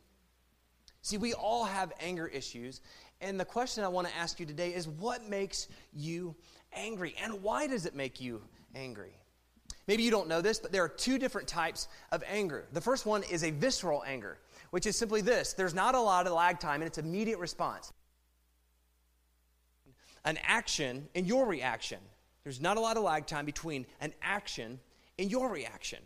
See, 1.02 1.16
we 1.16 1.32
all 1.32 1.64
have 1.64 1.92
anger 2.00 2.26
issues. 2.26 2.80
And 3.22 3.40
the 3.40 3.44
question 3.44 3.84
I 3.84 3.88
want 3.88 4.08
to 4.08 4.16
ask 4.16 4.38
you 4.38 4.46
today 4.46 4.74
is 4.74 4.86
what 4.86 5.28
makes 5.28 5.68
you 5.94 6.34
angry? 6.72 7.14
And 7.22 7.42
why 7.42 7.66
does 7.66 7.86
it 7.86 7.94
make 7.94 8.20
you 8.20 8.42
angry? 8.74 9.14
Maybe 9.86 10.02
you 10.02 10.10
don't 10.10 10.28
know 10.28 10.40
this, 10.40 10.58
but 10.58 10.72
there 10.72 10.84
are 10.84 10.88
two 10.88 11.18
different 11.18 11.48
types 11.48 11.88
of 12.12 12.22
anger. 12.28 12.66
The 12.72 12.80
first 12.80 13.06
one 13.06 13.22
is 13.24 13.44
a 13.44 13.50
visceral 13.50 14.04
anger, 14.06 14.38
which 14.70 14.86
is 14.86 14.96
simply 14.96 15.20
this 15.20 15.54
there's 15.54 15.74
not 15.74 15.94
a 15.94 16.00
lot 16.00 16.26
of 16.26 16.32
lag 16.32 16.60
time, 16.60 16.82
and 16.82 16.86
it's 16.86 16.98
immediate 16.98 17.38
response. 17.38 17.92
An 20.24 20.38
action 20.44 21.08
and 21.14 21.26
your 21.26 21.46
reaction. 21.46 21.98
There's 22.44 22.60
not 22.60 22.76
a 22.76 22.80
lot 22.80 22.96
of 22.96 23.02
lag 23.02 23.26
time 23.26 23.46
between 23.46 23.86
an 24.00 24.12
action 24.22 24.80
and 25.18 25.30
your 25.30 25.50
reaction. 25.50 26.00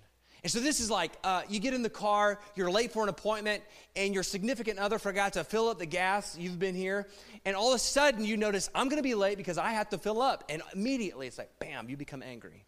And 0.44 0.52
so 0.52 0.60
this 0.60 0.78
is 0.78 0.90
like 0.90 1.12
uh, 1.24 1.42
you 1.48 1.58
get 1.58 1.72
in 1.72 1.82
the 1.82 1.88
car, 1.88 2.38
you're 2.54 2.70
late 2.70 2.92
for 2.92 3.02
an 3.02 3.08
appointment, 3.08 3.62
and 3.96 4.12
your 4.12 4.22
significant 4.22 4.78
other 4.78 4.98
forgot 4.98 5.32
to 5.34 5.44
fill 5.44 5.70
up 5.70 5.78
the 5.78 5.86
gas. 5.86 6.36
You've 6.36 6.58
been 6.58 6.74
here, 6.74 7.08
and 7.46 7.56
all 7.56 7.70
of 7.70 7.76
a 7.76 7.78
sudden 7.78 8.26
you 8.26 8.36
notice 8.36 8.68
I'm 8.74 8.90
going 8.90 8.98
to 8.98 9.08
be 9.08 9.14
late 9.14 9.38
because 9.38 9.56
I 9.56 9.70
have 9.70 9.88
to 9.88 9.98
fill 9.98 10.20
up, 10.20 10.44
and 10.50 10.60
immediately 10.74 11.26
it's 11.26 11.38
like 11.38 11.58
bam, 11.58 11.88
you 11.88 11.96
become 11.96 12.22
angry. 12.22 12.66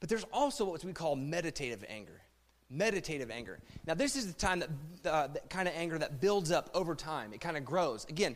But 0.00 0.08
there's 0.08 0.24
also 0.32 0.64
what 0.64 0.82
we 0.82 0.94
call 0.94 1.14
meditative 1.14 1.84
anger. 1.90 2.22
Meditative 2.70 3.30
anger. 3.30 3.58
Now 3.86 3.92
this 3.92 4.16
is 4.16 4.26
the 4.26 4.32
time 4.32 4.60
that 4.60 5.12
uh, 5.12 5.26
the 5.26 5.40
kind 5.50 5.68
of 5.68 5.74
anger 5.74 5.98
that 5.98 6.22
builds 6.22 6.50
up 6.50 6.70
over 6.72 6.94
time. 6.94 7.34
It 7.34 7.40
kind 7.42 7.58
of 7.58 7.66
grows. 7.66 8.06
Again, 8.06 8.34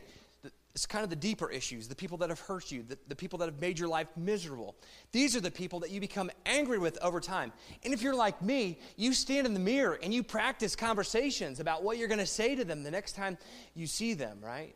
It's 0.75 0.87
kind 0.87 1.03
of 1.03 1.11
the 1.11 1.15
deeper 1.15 1.51
issues, 1.51 1.87
the 1.87 1.95
people 1.95 2.17
that 2.19 2.29
have 2.29 2.39
hurt 2.39 2.71
you, 2.71 2.81
the, 2.81 2.97
the 3.07 3.15
people 3.15 3.37
that 3.39 3.45
have 3.45 3.61
made 3.61 3.77
your 3.77 3.87
life 3.87 4.07
miserable. 4.17 4.75
These 5.11 5.35
are 5.35 5.39
the 5.39 5.51
people 5.51 5.79
that 5.81 5.91
you 5.91 5.99
become 5.99 6.31
angry 6.47 6.79
with 6.79 6.97
over 7.03 7.19
time. 7.19 7.53
And 7.83 7.93
if 7.93 8.01
you're 8.01 8.15
like 8.15 8.41
me, 8.41 8.79
you 8.97 9.13
stand 9.13 9.45
in 9.45 9.53
the 9.53 9.59
mirror 9.59 9.99
and 10.01 10.11
you 10.11 10.23
practice 10.23 10.75
conversations 10.75 11.59
about 11.59 11.83
what 11.83 11.99
you're 11.99 12.07
going 12.07 12.19
to 12.19 12.25
say 12.25 12.55
to 12.55 12.65
them 12.65 12.81
the 12.81 12.89
next 12.89 13.13
time 13.15 13.37
you 13.75 13.85
see 13.85 14.15
them, 14.15 14.39
right? 14.41 14.75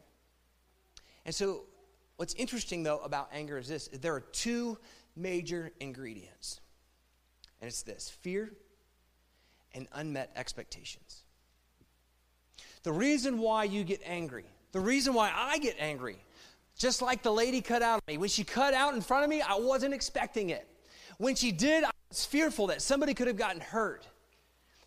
And 1.25 1.33
so, 1.33 1.63
what's 2.17 2.35
interesting 2.35 2.83
though 2.83 2.99
about 2.99 3.29
anger 3.33 3.57
is 3.57 3.67
this 3.67 3.87
there 3.87 4.13
are 4.13 4.21
two 4.21 4.77
major 5.15 5.71
ingredients, 5.79 6.61
and 7.59 7.67
it's 7.67 7.81
this 7.81 8.07
fear 8.21 8.53
and 9.73 9.87
unmet 9.93 10.31
expectations. 10.35 11.23
The 12.83 12.93
reason 12.93 13.39
why 13.39 13.63
you 13.63 13.83
get 13.83 14.01
angry 14.05 14.45
the 14.71 14.79
reason 14.79 15.13
why 15.13 15.31
I 15.35 15.57
get 15.59 15.75
angry, 15.79 16.17
just 16.77 17.01
like 17.01 17.23
the 17.23 17.31
lady 17.31 17.61
cut 17.61 17.81
out 17.81 17.99
of 17.99 18.07
me, 18.07 18.17
when 18.17 18.29
she 18.29 18.43
cut 18.43 18.73
out 18.73 18.93
in 18.93 19.01
front 19.01 19.23
of 19.23 19.29
me, 19.29 19.41
I 19.41 19.55
wasn't 19.55 19.93
expecting 19.93 20.49
it. 20.49 20.67
When 21.17 21.35
she 21.35 21.51
did, 21.51 21.83
I 21.83 21.89
was 22.09 22.25
fearful 22.25 22.67
that 22.67 22.81
somebody 22.81 23.13
could 23.13 23.27
have 23.27 23.37
gotten 23.37 23.61
hurt. 23.61 24.07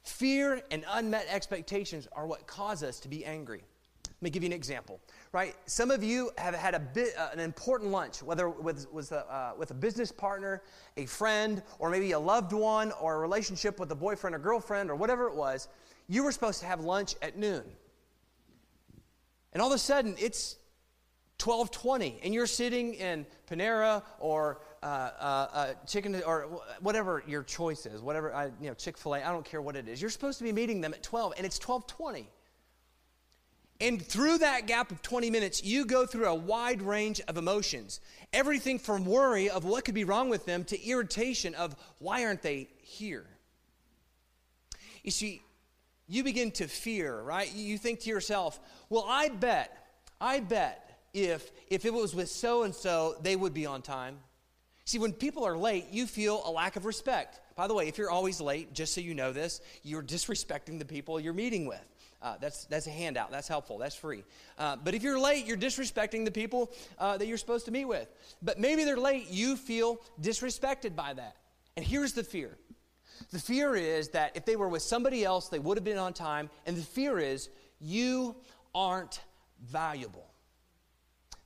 Fear 0.03 0.63
and 0.71 0.85
unmet 0.91 1.27
expectations 1.29 2.09
are 2.13 2.27
what 2.27 2.47
cause 2.47 2.83
us 2.83 3.01
to 3.01 3.09
be 3.09 3.25
angry. 3.25 3.63
Let 4.07 4.23
me 4.23 4.31
give 4.31 4.43
you 4.43 4.49
an 4.49 4.53
example, 4.53 5.01
right? 5.33 5.57
Some 5.65 5.91
of 5.91 6.05
you 6.05 6.31
have 6.37 6.55
had 6.55 6.75
a 6.75 6.79
bit, 6.79 7.17
uh, 7.17 7.31
an 7.33 7.41
important 7.41 7.91
lunch, 7.91 8.23
whether 8.23 8.51
with, 8.51 8.87
with, 8.93 9.13
a, 9.13 9.27
uh, 9.33 9.53
with 9.57 9.71
a 9.71 9.75
business 9.75 10.13
partner, 10.13 10.63
a 10.99 11.07
friend, 11.07 11.63
or 11.79 11.89
maybe 11.89 12.13
a 12.13 12.19
loved 12.19 12.53
one, 12.53 12.93
or 13.01 13.15
a 13.15 13.19
relationship 13.19 13.81
with 13.81 13.91
a 13.93 13.95
boyfriend 13.95 14.37
or 14.37 14.39
girlfriend, 14.39 14.91
or 14.91 14.95
whatever 14.95 15.27
it 15.27 15.35
was. 15.35 15.69
You 16.07 16.23
were 16.23 16.33
supposed 16.33 16.61
to 16.61 16.67
have 16.67 16.81
lunch 16.81 17.15
at 17.23 17.39
noon. 17.39 17.65
And 19.53 19.61
all 19.61 19.69
of 19.69 19.75
a 19.75 19.79
sudden, 19.79 20.15
it's 20.19 20.57
1220, 21.43 22.21
and 22.23 22.35
you're 22.35 22.47
sitting 22.47 22.95
in 22.95 23.27
Panera 23.49 24.03
or 24.19 24.61
uh, 24.83 24.87
uh, 24.87 25.47
uh, 25.53 25.73
chicken 25.87 26.23
or 26.27 26.63
whatever 26.81 27.23
your 27.27 27.43
choice 27.43 27.87
is, 27.87 28.03
whatever, 28.03 28.33
uh, 28.35 28.51
you 28.61 28.69
know, 28.69 28.75
Chick 28.75 28.99
fil 28.99 29.15
A, 29.15 29.23
I 29.23 29.33
don't 29.33 29.45
care 29.45 29.63
what 29.63 29.75
it 29.75 29.89
is. 29.89 30.01
You're 30.01 30.11
supposed 30.11 30.39
to 30.39 30.45
be 30.45 30.53
meeting 30.53 30.81
them 30.81 30.93
at 30.93 31.03
12, 31.03 31.35
and 31.37 31.47
it's 31.47 31.57
1220. 31.57 32.29
And 33.81 34.03
through 34.03 34.39
that 34.39 34.67
gap 34.67 34.93
of 34.93 35.01
20 35.01 35.31
minutes, 35.31 35.65
you 35.65 35.87
go 35.87 36.05
through 36.05 36.27
a 36.27 36.35
wide 36.35 36.83
range 36.83 37.23
of 37.27 37.39
emotions. 37.39 38.01
Everything 38.33 38.79
from 38.79 39.07
worry 39.07 39.49
of 39.49 39.65
what 39.65 39.87
could 39.87 39.95
be 39.95 40.05
wrong 40.05 40.29
with 40.29 40.45
them 40.45 40.65
to 40.65 40.87
irritation 40.87 41.55
of 41.55 41.75
why 41.99 42.27
aren't 42.27 42.43
they 42.43 42.69
here? 42.83 43.25
You 45.03 45.11
see, 45.11 45.43
you 46.11 46.25
begin 46.25 46.51
to 46.51 46.67
fear, 46.67 47.21
right? 47.23 47.51
You 47.55 47.79
think 47.79 48.01
to 48.01 48.11
yourself, 48.11 48.59
well, 48.89 49.07
I 49.09 49.29
bet, 49.29 49.87
I 50.21 50.41
bet 50.41 50.99
if, 51.15 51.51
if 51.69 51.85
it 51.85 51.95
was 51.95 52.17
with 52.17 52.29
so 52.29 52.65
and 52.65 52.75
so, 52.75 53.15
they 53.23 53.37
would 53.37 53.55
be 53.55 53.65
on 53.65 53.81
time. 53.81 54.19
See, 54.85 54.99
when 54.99 55.13
people 55.13 55.45
are 55.45 55.57
late, 55.57 55.87
you 55.93 56.09
feel 56.09 56.43
a 56.45 56.51
lack 56.51 56.75
of 56.75 56.85
respect. 56.85 57.39
By 57.55 57.69
the 57.69 57.75
way, 57.75 57.87
if 57.87 57.97
you're 57.97 58.11
always 58.11 58.41
late, 58.41 58.73
just 58.73 58.93
so 58.93 59.01
you 59.01 59.15
know 59.15 59.33
this, 59.33 59.61
you're 59.85 60.03
disrespecting 60.03 60.81
the 60.81 60.85
people 60.85 61.21
you're 61.21 61.33
meeting 61.33 61.67
with. 61.67 61.85
Uh, 62.21 62.35
that's, 62.41 62.65
that's 62.65 62.89
a 62.89 62.91
handout. 62.91 63.31
That's 63.31 63.47
helpful. 63.47 63.79
That's 63.79 63.95
free. 63.95 64.25
Uh, 64.59 64.77
but 64.83 64.95
if 64.95 65.05
you're 65.05 65.19
late, 65.19 65.47
you're 65.47 65.57
disrespecting 65.57 66.25
the 66.25 66.33
people 66.33 66.73
uh, 66.99 67.19
that 67.19 67.29
you're 67.29 67.39
supposed 67.39 67.67
to 67.67 67.71
meet 67.71 67.85
with. 67.85 68.09
But 68.43 68.59
maybe 68.59 68.83
they're 68.83 68.97
late, 68.97 69.29
you 69.31 69.57
feel 69.57 70.01
disrespected 70.21 70.97
by 70.97 71.15
that. 71.15 71.37
And 71.77 71.87
here's 71.87 72.15
the 72.15 72.25
fear 72.25 72.59
the 73.33 73.39
fear 73.39 73.75
is 73.77 74.09
that 74.11 74.37
if 74.37 74.45
they 74.45 74.57
were 74.57 74.69
with 74.69 74.83
somebody 74.83 75.25
else, 75.25 75.49
they 75.49 75.59
would 75.59 75.77
have 75.77 75.85
been 75.85 75.99
on 75.99 76.13
time. 76.13 76.51
And 76.67 76.77
the 76.77 76.83
fear 76.83 77.19
is 77.19 77.49
you 77.81 78.35
aren't 78.75 79.21
valuable. 79.71 80.27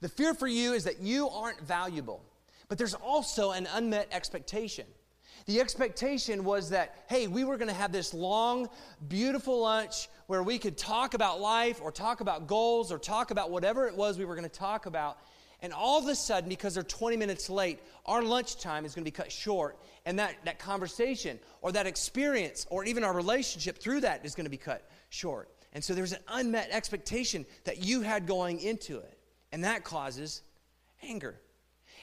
The 0.01 0.09
fear 0.09 0.35
for 0.35 0.47
you 0.47 0.73
is 0.73 0.85
that 0.85 1.01
you 1.01 1.29
aren't 1.29 1.61
valuable. 1.61 2.23
But 2.69 2.79
there's 2.79 2.95
also 2.95 3.53
an 3.53 3.69
unmet 3.75 4.09
expectation. 4.11 4.87
The 5.47 5.61
expectation 5.61 6.45
was 6.45 6.71
that, 6.71 7.05
hey, 7.09 7.27
we 7.27 7.45
were 7.45 7.59
going 7.59 7.69
to 7.69 7.75
have 7.75 7.93
this 7.93 8.15
long, 8.15 8.69
beautiful 9.09 9.61
lunch 9.61 10.09
where 10.27 10.43
we 10.43 10.59
could 10.59 10.79
talk 10.79 11.13
about 11.13 11.41
life 11.41 11.81
or 11.83 11.93
talk 11.93 12.21
about 12.21 12.47
goals 12.47 12.91
or 12.91 12.99
talk 12.99 13.31
about 13.31 13.51
whatever 13.51 13.87
it 13.87 13.95
was 13.95 14.19
we 14.19 14.25
were 14.25 14.35
going 14.35 14.49
to 14.49 14.59
talk 14.59 14.87
about. 14.87 15.19
And 15.65 15.73
all 15.73 15.99
of 15.99 16.07
a 16.09 16.15
sudden, 16.15 16.51
because 16.51 16.75
they're 16.75 16.83
20 16.83 17.17
minutes 17.17 17.49
late, 17.49 17.81
our 18.05 18.23
lunchtime 18.23 18.85
is 18.85 18.95
going 18.95 19.03
to 19.03 19.11
be 19.11 19.17
cut 19.17 19.33
short. 19.33 19.79
And 20.05 20.19
that, 20.19 20.35
that 20.45 20.59
conversation 20.59 21.39
or 21.63 21.73
that 21.73 21.87
experience 21.87 22.67
or 22.69 22.85
even 22.85 23.03
our 23.03 23.15
relationship 23.15 23.79
through 23.79 24.03
that 24.03 24.27
is 24.27 24.35
going 24.35 24.45
to 24.45 24.51
be 24.51 24.59
cut 24.59 24.87
short. 25.09 25.49
And 25.73 25.83
so 25.83 25.95
there's 25.95 26.13
an 26.13 26.21
unmet 26.29 26.69
expectation 26.71 27.47
that 27.65 27.83
you 27.83 28.03
had 28.03 28.27
going 28.27 28.61
into 28.61 28.99
it. 28.99 29.19
And 29.53 29.65
that 29.65 29.85
causes 29.85 30.43
anger. 31.03 31.41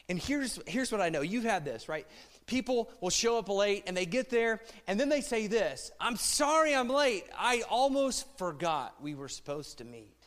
And 0.10 0.18
here's, 0.18 0.60
here's 0.66 0.92
what 0.92 1.00
I 1.00 1.10
know 1.10 1.22
you've 1.22 1.44
had 1.44 1.64
this, 1.64 1.88
right? 1.88 2.08
People 2.48 2.90
will 3.00 3.12
show 3.12 3.38
up 3.38 3.48
late 3.48 3.84
and 3.86 3.96
they 3.96 4.08
get 4.08 4.32
there 4.32 4.60
and 4.88 5.00
then 5.00 5.10
they 5.10 5.22
say 5.22 5.46
this 5.46 5.92
I'm 6.00 6.16
sorry 6.16 6.74
I'm 6.74 6.90
late. 6.90 7.26
I 7.38 7.62
almost 7.70 8.26
forgot 8.40 8.96
we 9.04 9.14
were 9.14 9.30
supposed 9.30 9.78
to 9.78 9.84
meet. 9.84 10.21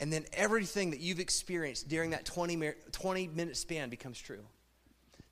And 0.00 0.12
then 0.12 0.24
everything 0.32 0.90
that 0.90 1.00
you've 1.00 1.20
experienced 1.20 1.88
during 1.88 2.10
that 2.10 2.24
20, 2.24 2.72
20 2.90 3.28
minute 3.28 3.56
span 3.56 3.90
becomes 3.90 4.18
true. 4.18 4.44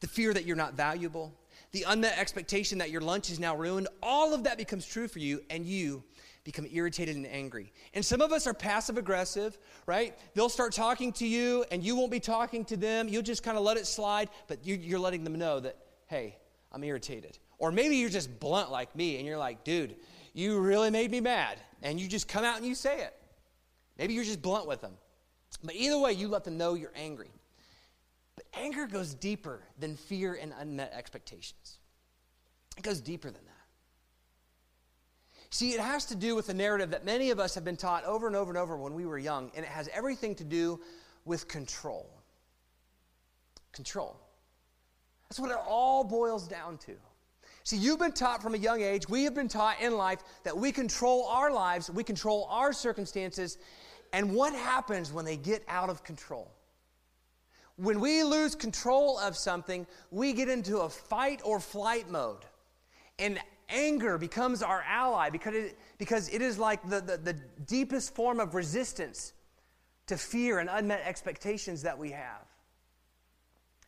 The 0.01 0.07
fear 0.07 0.33
that 0.35 0.45
you're 0.45 0.57
not 0.57 0.75
valuable, 0.75 1.35
the 1.73 1.85
unmet 1.89 2.19
expectation 2.19 2.79
that 2.79 2.91
your 2.91 3.01
lunch 3.01 3.31
is 3.31 3.41
now 3.41 3.57
ruined, 3.57 3.89
all 4.03 4.35
of 4.35 4.45
that 4.45 4.59
becomes 4.59 4.87
true 4.87 5.09
for 5.09 5.19
you, 5.19 5.43
and 5.51 5.67
you 5.67 6.05
become 6.45 6.67
irritated 6.73 7.17
and 7.17 7.27
angry. 7.27 7.73
And 7.95 8.05
some 8.05 8.21
of 8.21 8.33
us 8.33 8.47
are 8.47 8.55
passive 8.55 8.97
aggressive, 8.97 9.59
right? 9.87 10.17
They'll 10.35 10.49
start 10.49 10.73
talking 10.73 11.13
to 11.15 11.27
you, 11.27 11.65
and 11.71 11.83
you 11.83 11.97
won't 11.97 12.11
be 12.11 12.21
talking 12.21 12.65
to 12.67 12.77
them. 12.77 13.09
You'll 13.09 13.23
just 13.23 13.43
kind 13.43 13.59
of 13.59 13.65
let 13.65 13.77
it 13.77 13.87
slide, 13.87 14.29
but 14.47 14.65
you're 14.65 15.01
letting 15.01 15.25
them 15.25 15.35
know 15.37 15.61
that, 15.61 15.77
hey, 16.07 16.37
I'm 16.73 16.85
irritated. 16.85 17.39
Or 17.59 17.73
maybe 17.73 17.97
you're 17.97 18.09
just 18.09 18.39
blunt 18.39 18.71
like 18.71 18.95
me, 18.95 19.17
and 19.17 19.27
you're 19.27 19.39
like, 19.39 19.65
dude, 19.65 19.97
you 20.33 20.59
really 20.61 20.91
made 20.91 21.11
me 21.11 21.21
mad. 21.21 21.59
And 21.83 21.99
you 22.01 22.07
just 22.07 22.29
come 22.29 22.45
out 22.45 22.57
and 22.57 22.67
you 22.67 22.75
say 22.75 23.03
it. 23.03 23.15
Maybe 23.99 24.15
you're 24.15 24.25
just 24.25 24.43
blunt 24.43 24.67
with 24.67 24.81
them. 24.81 24.93
But 25.63 25.75
either 25.75 25.99
way, 25.99 26.13
you 26.13 26.29
let 26.29 26.45
them 26.45 26.57
know 26.57 26.75
you're 26.75 26.93
angry. 26.95 27.31
But 28.37 28.47
anger 28.55 28.87
goes 28.87 29.15
deeper 29.15 29.63
than 29.79 29.97
fear 29.97 30.39
and 30.41 30.53
unmet 30.59 30.93
expectations, 30.95 31.79
it 32.77 32.83
goes 32.83 33.01
deeper 33.01 33.31
than 33.31 33.45
that. 33.45 33.53
See, 35.51 35.73
it 35.73 35.81
has 35.81 36.05
to 36.07 36.15
do 36.15 36.37
with 36.37 36.47
the 36.47 36.55
narrative 36.55 36.91
that 36.91 37.07
many 37.07 37.31
of 37.31 37.41
us 37.41 37.55
have 37.55 37.65
been 37.65 37.77
taught 37.77 38.05
over 38.05 38.27
and 38.27 38.37
over 38.37 38.51
and 38.51 38.59
over 38.59 38.77
when 38.77 38.95
we 38.95 39.07
were 39.07 39.19
young, 39.19 39.51
and 39.57 39.65
it 39.65 39.71
has 39.71 39.89
everything 39.95 40.35
to 40.37 40.45
do 40.45 40.79
with 41.25 41.49
control. 41.49 42.11
Control. 43.73 44.21
That's 45.29 45.41
what 45.41 45.51
it 45.51 45.57
all 45.67 46.05
boils 46.05 46.47
down 46.47 46.77
to. 46.79 46.93
See, 47.65 47.77
you've 47.77 47.99
been 47.99 48.13
taught 48.13 48.43
from 48.43 48.55
a 48.55 48.59
young 48.59 48.83
age, 48.83 49.09
we 49.09 49.25
have 49.25 49.35
been 49.35 49.49
taught 49.49 49.81
in 49.81 49.97
life 49.97 50.21
that 50.45 50.57
we 50.57 50.71
control 50.71 51.27
our 51.29 51.51
lives, 51.51 51.91
we 51.91 52.05
control 52.05 52.47
our 52.51 52.73
circumstances, 52.73 53.59
and 54.13 54.35
what 54.35 54.55
happens 54.55 55.13
when 55.13 55.25
they 55.25 55.37
get 55.37 55.63
out 55.69 55.91
of 55.91 56.05
control? 56.05 56.51
When 57.77 58.01
we 58.01 58.25
lose 58.25 58.55
control 58.55 59.19
of 59.19 59.37
something, 59.37 59.87
we 60.11 60.33
get 60.33 60.49
into 60.49 60.79
a 60.79 60.89
fight 60.89 61.41
or 61.45 61.61
flight 61.61 62.11
mode. 62.11 62.45
And 63.19 63.39
anger 63.69 64.19
becomes 64.19 64.63
our 64.63 64.83
ally 64.83 65.31
because 65.31 65.55
it, 65.55 65.79
because 65.99 66.29
it 66.33 66.43
is 66.43 66.59
like 66.59 66.83
the, 66.89 67.01
the, 67.01 67.17
the 67.19 67.33
deepest 67.67 68.15
form 68.15 68.41
of 68.41 68.55
resistance 68.55 69.33
to 70.07 70.17
fear 70.17 70.59
and 70.59 70.69
unmet 70.73 71.03
expectations 71.05 71.83
that 71.83 71.97
we 71.97 72.11
have. 72.11 72.47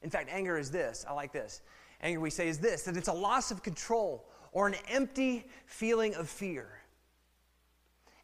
In 0.03 0.11
fact, 0.11 0.29
anger 0.31 0.59
is 0.59 0.71
this. 0.71 1.05
I 1.09 1.13
like 1.13 1.33
this. 1.33 1.63
Anger, 2.03 2.21
we 2.21 2.31
say, 2.31 2.49
is 2.49 2.59
this 2.59 2.83
that 2.83 2.97
it's 2.97 3.09
a 3.09 3.13
loss 3.13 3.51
of 3.51 3.63
control 3.63 4.27
or 4.53 4.69
an 4.69 4.75
empty 4.89 5.47
feeling 5.67 6.15
of 6.15 6.29
fear. 6.29 6.69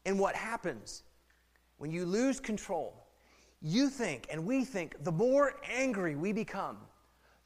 And 0.05 0.19
what 0.19 0.37
happens 0.37 1.03
when 1.79 1.91
you 1.91 2.05
lose 2.05 2.41
control, 2.41 3.07
you 3.61 3.89
think 3.89 4.27
and 4.31 4.45
we 4.45 4.65
think 4.65 5.03
the 5.05 5.13
more 5.13 5.61
angry 5.71 6.17
we 6.17 6.33
become, 6.33 6.79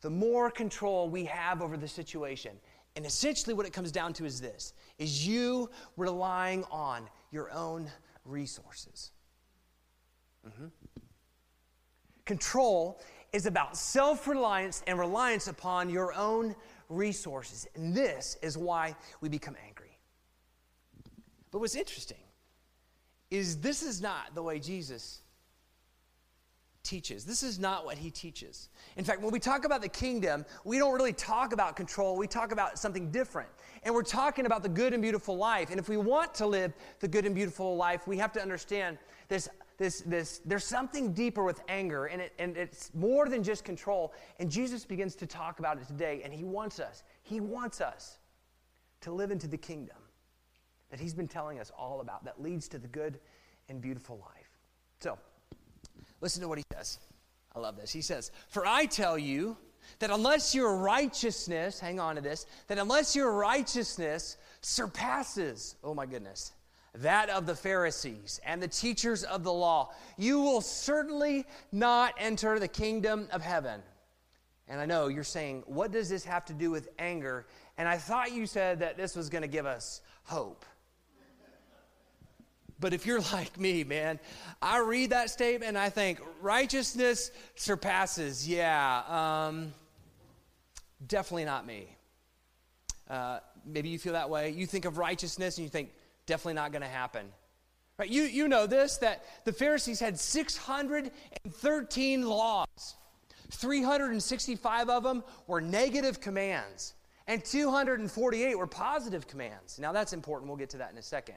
the 0.01 0.11
more 0.11 0.51
control 0.51 1.09
we 1.09 1.25
have 1.25 1.63
over 1.63 1.77
the 1.77 1.89
situation. 1.89 2.53
And 2.97 3.07
essentially 3.07 3.55
what 3.55 3.67
it 3.67 3.73
comes 3.73 3.93
down 3.93 4.13
to 4.15 4.25
is 4.25 4.41
this 4.41 4.73
is 4.99 5.27
you 5.27 5.71
relying 5.97 6.65
on 6.71 7.09
your 7.31 7.51
own 7.53 7.91
resources. 8.25 9.13
Mm-hmm. 10.47 10.67
Control 12.25 13.01
is 13.33 13.47
about 13.47 13.77
self 13.77 14.27
reliance 14.27 14.83
and 14.87 14.99
reliance 14.99 15.49
upon 15.49 15.91
your 15.91 16.13
own 16.15 16.55
resources. 16.89 17.67
And 17.75 17.95
this 17.95 18.37
is 18.43 18.59
why 18.59 18.97
we 19.21 19.29
become 19.29 19.57
angry. 19.67 19.99
But 21.51 21.61
what's 21.61 21.75
interesting 21.75 22.19
is 23.31 23.59
this 23.59 23.83
is 23.83 24.01
not 24.01 24.35
the 24.35 24.43
way 24.43 24.59
Jesus 24.59 25.21
teaches. 26.83 27.25
This 27.25 27.43
is 27.43 27.59
not 27.59 27.85
what 27.85 27.99
he 27.99 28.11
teaches. 28.11 28.69
In 28.97 29.05
fact, 29.05 29.21
when 29.21 29.31
we 29.31 29.39
talk 29.39 29.65
about 29.65 29.83
the 29.83 29.89
kingdom, 29.89 30.45
we 30.65 30.79
don't 30.79 30.95
really 30.95 31.13
talk 31.13 31.53
about 31.53 31.77
control. 31.77 32.17
We 32.17 32.27
talk 32.27 32.53
about 32.53 32.79
something 32.79 33.11
different. 33.11 33.49
And 33.85 33.95
we're 33.95 34.03
talking 34.03 34.47
about 34.47 34.63
the 34.63 34.69
good 34.69 34.93
and 34.93 35.03
beautiful 35.03 35.37
life. 35.37 35.71
And 35.71 35.79
if 35.79 35.89
we 35.89 35.97
want 35.97 36.35
to 36.35 36.47
live 36.47 36.73
the 37.01 37.09
good 37.09 37.27
and 37.27 37.35
beautiful 37.35 37.77
life, 37.77 38.07
we 38.09 38.17
have 38.17 38.33
to 38.33 38.43
understand 38.43 38.99
this, 39.29 39.49
this, 39.79 40.01
this, 40.01 40.41
there's 40.45 40.65
something 40.65 41.13
deeper 41.13 41.45
with 41.45 41.61
anger, 41.69 42.07
and, 42.07 42.21
it, 42.21 42.33
and 42.39 42.57
it's 42.57 42.93
more 42.95 43.29
than 43.29 43.43
just 43.43 43.65
control. 43.65 44.13
And 44.39 44.51
Jesus 44.51 44.85
begins 44.85 45.15
to 45.17 45.27
talk 45.27 45.59
about 45.61 45.79
it 45.79 45.87
today, 45.87 46.23
and 46.25 46.33
he 46.33 46.45
wants 46.45 46.81
us, 46.81 47.05
he 47.23 47.41
wants 47.41 47.81
us 47.81 48.19
to 49.03 49.13
live 49.13 49.31
into 49.31 49.47
the 49.47 49.57
kingdom 49.57 49.97
that 50.91 51.01
he's 51.01 51.15
been 51.15 51.29
telling 51.29 51.59
us 51.59 51.71
all 51.77 52.01
about 52.01 52.25
that 52.25 52.41
leads 52.41 52.69
to 52.69 52.79
the 52.79 52.89
good 52.89 53.19
and 53.69 53.81
beautiful 53.81 54.19
life. 54.19 54.59
So, 55.01 55.19
listen 56.21 56.43
to 56.43 56.49
what 56.49 56.59
he 56.59 56.65
says. 56.73 56.99
I 57.55 57.59
love 57.59 57.77
this. 57.77 57.93
He 57.93 58.03
says, 58.03 58.31
For 58.49 58.67
I 58.67 58.87
tell 58.87 59.19
you 59.19 59.57
that 59.99 60.11
unless 60.11 60.55
your 60.55 60.77
righteousness, 60.77 61.81
hang 61.81 61.99
on 61.99 62.17
to 62.17 62.21
this, 62.21 62.47
that 62.69 62.79
unless 62.79 63.17
your 63.17 63.33
righteousness 63.33 64.37
surpasses, 64.61 65.77
oh 65.83 65.95
my 65.95 66.07
goodness, 66.07 66.53
that 66.97 67.31
of 67.31 67.47
the 67.47 67.55
Pharisees 67.55 68.41
and 68.45 68.63
the 68.63 68.69
teachers 68.69 69.23
of 69.25 69.45
the 69.45 69.53
law, 69.53 69.93
you 70.17 70.41
will 70.41 70.61
certainly 70.61 71.47
not 71.73 72.15
enter 72.19 72.59
the 72.59 72.69
kingdom 72.69 73.29
of 73.33 73.43
heaven. 73.43 73.81
And 74.69 74.81
I 74.81 74.87
know 74.87 75.09
you're 75.09 75.25
saying, 75.25 75.65
what 75.67 75.91
does 75.91 76.09
this 76.09 76.25
have 76.25 76.45
to 76.47 76.53
do 76.53 76.71
with 76.71 76.89
anger? 76.99 77.47
And 77.79 77.89
I 77.89 77.97
thought 77.97 78.33
you 78.33 78.47
said 78.47 78.81
that 78.81 78.97
this 78.97 79.17
was 79.17 79.29
going 79.29 79.43
to 79.43 79.49
give 79.49 79.67
us 79.67 80.01
hope. 80.25 80.65
But 82.81 82.95
if 82.95 83.07
you're 83.07 83.21
like 83.33 83.59
me, 83.59 83.85
man, 83.85 84.19
I 84.61 84.79
read 84.79 85.11
that 85.11 85.31
statement 85.31 85.69
and 85.69 85.79
I 85.79 85.91
think 85.91 86.21
righteousness 86.41 87.31
surpasses. 87.55 88.49
Yeah, 88.49 89.03
um, 89.09 89.73
definitely 91.07 91.45
not 91.45 91.67
me. 91.67 91.97
Uh, 93.09 93.39
maybe 93.67 93.89
you 93.89 93.99
feel 93.99 94.15
that 94.15 94.31
way. 94.31 94.51
You 94.51 94.67
think 94.67 94.85
of 94.85 94.99
righteousness 94.99 95.59
and 95.59 95.65
you 95.65 95.71
think 95.71 95.91
definitely 96.27 96.55
not 96.55 96.73
going 96.73 96.83
to 96.83 96.89
happen. 96.89 97.27
Right? 97.99 98.09
You, 98.09 98.23
you 98.23 98.49
know 98.49 98.67
this 98.67 98.97
that 98.99 99.25
the 99.45 99.53
Pharisees 99.53 100.01
had 100.01 100.19
613 100.19 102.23
laws. 102.23 102.95
365 103.51 104.89
of 104.89 105.03
them 105.03 105.25
were 105.49 105.61
negative 105.61 106.21
commands, 106.21 106.95
and 107.27 107.45
248 107.45 108.57
were 108.57 108.67
positive 108.67 109.27
commands. 109.27 109.79
Now, 109.79 109.93
that's 109.93 110.13
important. 110.13 110.49
We'll 110.49 110.57
get 110.57 110.71
to 110.71 110.79
that 110.79 110.93
in 110.93 110.99
a 110.99 111.03
second. 111.03 111.35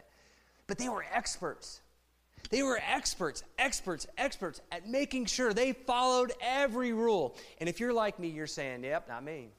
But 0.74 0.80
they 0.80 0.90
were 0.90 1.06
experts. 1.14 1.82
They 2.50 2.64
were 2.64 2.82
experts, 2.92 3.44
experts, 3.60 4.08
experts 4.18 4.60
at 4.72 4.90
making 4.90 5.28
sure 5.28 5.54
they 5.54 5.74
followed 5.74 6.34
every 6.42 6.94
rule. 6.94 7.38
And 7.60 7.70
if 7.70 7.80
you're 7.80 7.94
like 7.94 8.18
me, 8.18 8.30
you're 8.30 8.48
saying, 8.48 8.84
yep, 8.84 9.08
not 9.08 9.24
me. 9.24 9.50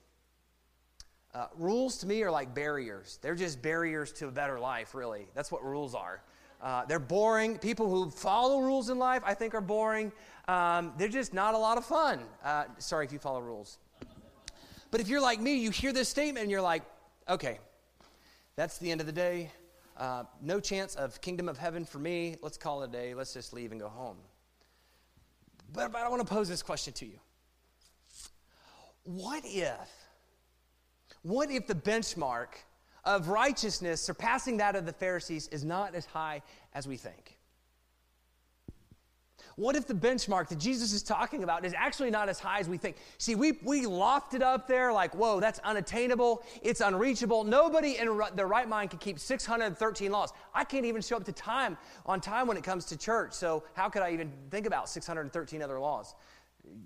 Uh, 1.32 1.46
rules 1.56 1.98
to 1.98 2.08
me 2.08 2.20
are 2.24 2.32
like 2.32 2.52
barriers. 2.52 3.20
They're 3.22 3.36
just 3.36 3.62
barriers 3.62 4.10
to 4.14 4.26
a 4.26 4.32
better 4.32 4.58
life, 4.58 4.92
really. 4.92 5.28
That's 5.36 5.52
what 5.52 5.64
rules 5.64 5.94
are. 5.94 6.20
Uh, 6.60 6.84
they're 6.86 6.98
boring. 6.98 7.58
People 7.58 7.88
who 7.88 8.10
follow 8.10 8.58
rules 8.58 8.90
in 8.90 8.98
life, 8.98 9.22
I 9.24 9.34
think, 9.34 9.54
are 9.54 9.60
boring. 9.60 10.10
Um, 10.48 10.94
they're 10.98 11.06
just 11.06 11.32
not 11.32 11.54
a 11.54 11.58
lot 11.58 11.78
of 11.78 11.84
fun. 11.84 12.24
Uh, 12.42 12.64
sorry 12.78 13.06
if 13.06 13.12
you 13.12 13.20
follow 13.20 13.40
rules. 13.40 13.78
But 14.90 15.00
if 15.00 15.06
you're 15.06 15.22
like 15.22 15.40
me, 15.40 15.58
you 15.58 15.70
hear 15.70 15.92
this 15.92 16.08
statement 16.08 16.42
and 16.42 16.50
you're 16.50 16.60
like, 16.60 16.82
okay, 17.28 17.60
that's 18.56 18.78
the 18.78 18.90
end 18.90 19.00
of 19.00 19.06
the 19.06 19.12
day. 19.12 19.52
Uh, 19.96 20.24
no 20.42 20.60
chance 20.60 20.94
of 20.96 21.20
kingdom 21.20 21.48
of 21.48 21.56
heaven 21.56 21.84
for 21.84 21.98
me. 21.98 22.36
Let's 22.42 22.56
call 22.56 22.82
it 22.82 22.90
a 22.90 22.92
day. 22.92 23.14
Let's 23.14 23.32
just 23.32 23.52
leave 23.52 23.72
and 23.72 23.80
go 23.80 23.88
home. 23.88 24.16
But, 25.72 25.92
but 25.92 26.02
I 26.02 26.08
want 26.08 26.26
to 26.26 26.32
pose 26.32 26.48
this 26.48 26.62
question 26.62 26.92
to 26.94 27.06
you. 27.06 27.18
What 29.04 29.42
if 29.44 30.04
what 31.24 31.50
if 31.50 31.66
the 31.66 31.74
benchmark 31.74 32.48
of 33.04 33.28
righteousness 33.28 34.02
surpassing 34.02 34.58
that 34.58 34.76
of 34.76 34.84
the 34.84 34.92
Pharisees 34.92 35.48
is 35.48 35.64
not 35.64 35.94
as 35.94 36.04
high 36.04 36.42
as 36.74 36.86
we 36.86 36.98
think? 36.98 37.33
What 39.56 39.76
if 39.76 39.86
the 39.86 39.94
benchmark 39.94 40.48
that 40.48 40.58
Jesus 40.58 40.92
is 40.92 41.02
talking 41.02 41.44
about 41.44 41.64
is 41.64 41.74
actually 41.76 42.10
not 42.10 42.28
as 42.28 42.40
high 42.40 42.58
as 42.58 42.68
we 42.68 42.76
think? 42.76 42.96
See, 43.18 43.36
we, 43.36 43.52
we 43.62 43.86
loft 43.86 44.34
it 44.34 44.42
up 44.42 44.66
there 44.66 44.92
like, 44.92 45.14
whoa, 45.14 45.38
that's 45.38 45.60
unattainable. 45.60 46.42
It's 46.62 46.80
unreachable. 46.80 47.44
Nobody 47.44 47.98
in 47.98 48.20
their 48.34 48.48
right 48.48 48.68
mind 48.68 48.90
can 48.90 48.98
keep 48.98 49.18
613 49.18 50.10
laws. 50.10 50.32
I 50.52 50.64
can't 50.64 50.84
even 50.84 51.02
show 51.02 51.16
up 51.16 51.24
to 51.24 51.32
time 51.32 51.78
on 52.04 52.20
time 52.20 52.48
when 52.48 52.56
it 52.56 52.64
comes 52.64 52.84
to 52.86 52.96
church. 52.96 53.32
So 53.32 53.62
how 53.74 53.88
could 53.88 54.02
I 54.02 54.10
even 54.10 54.32
think 54.50 54.66
about 54.66 54.88
613 54.88 55.62
other 55.62 55.78
laws? 55.78 56.14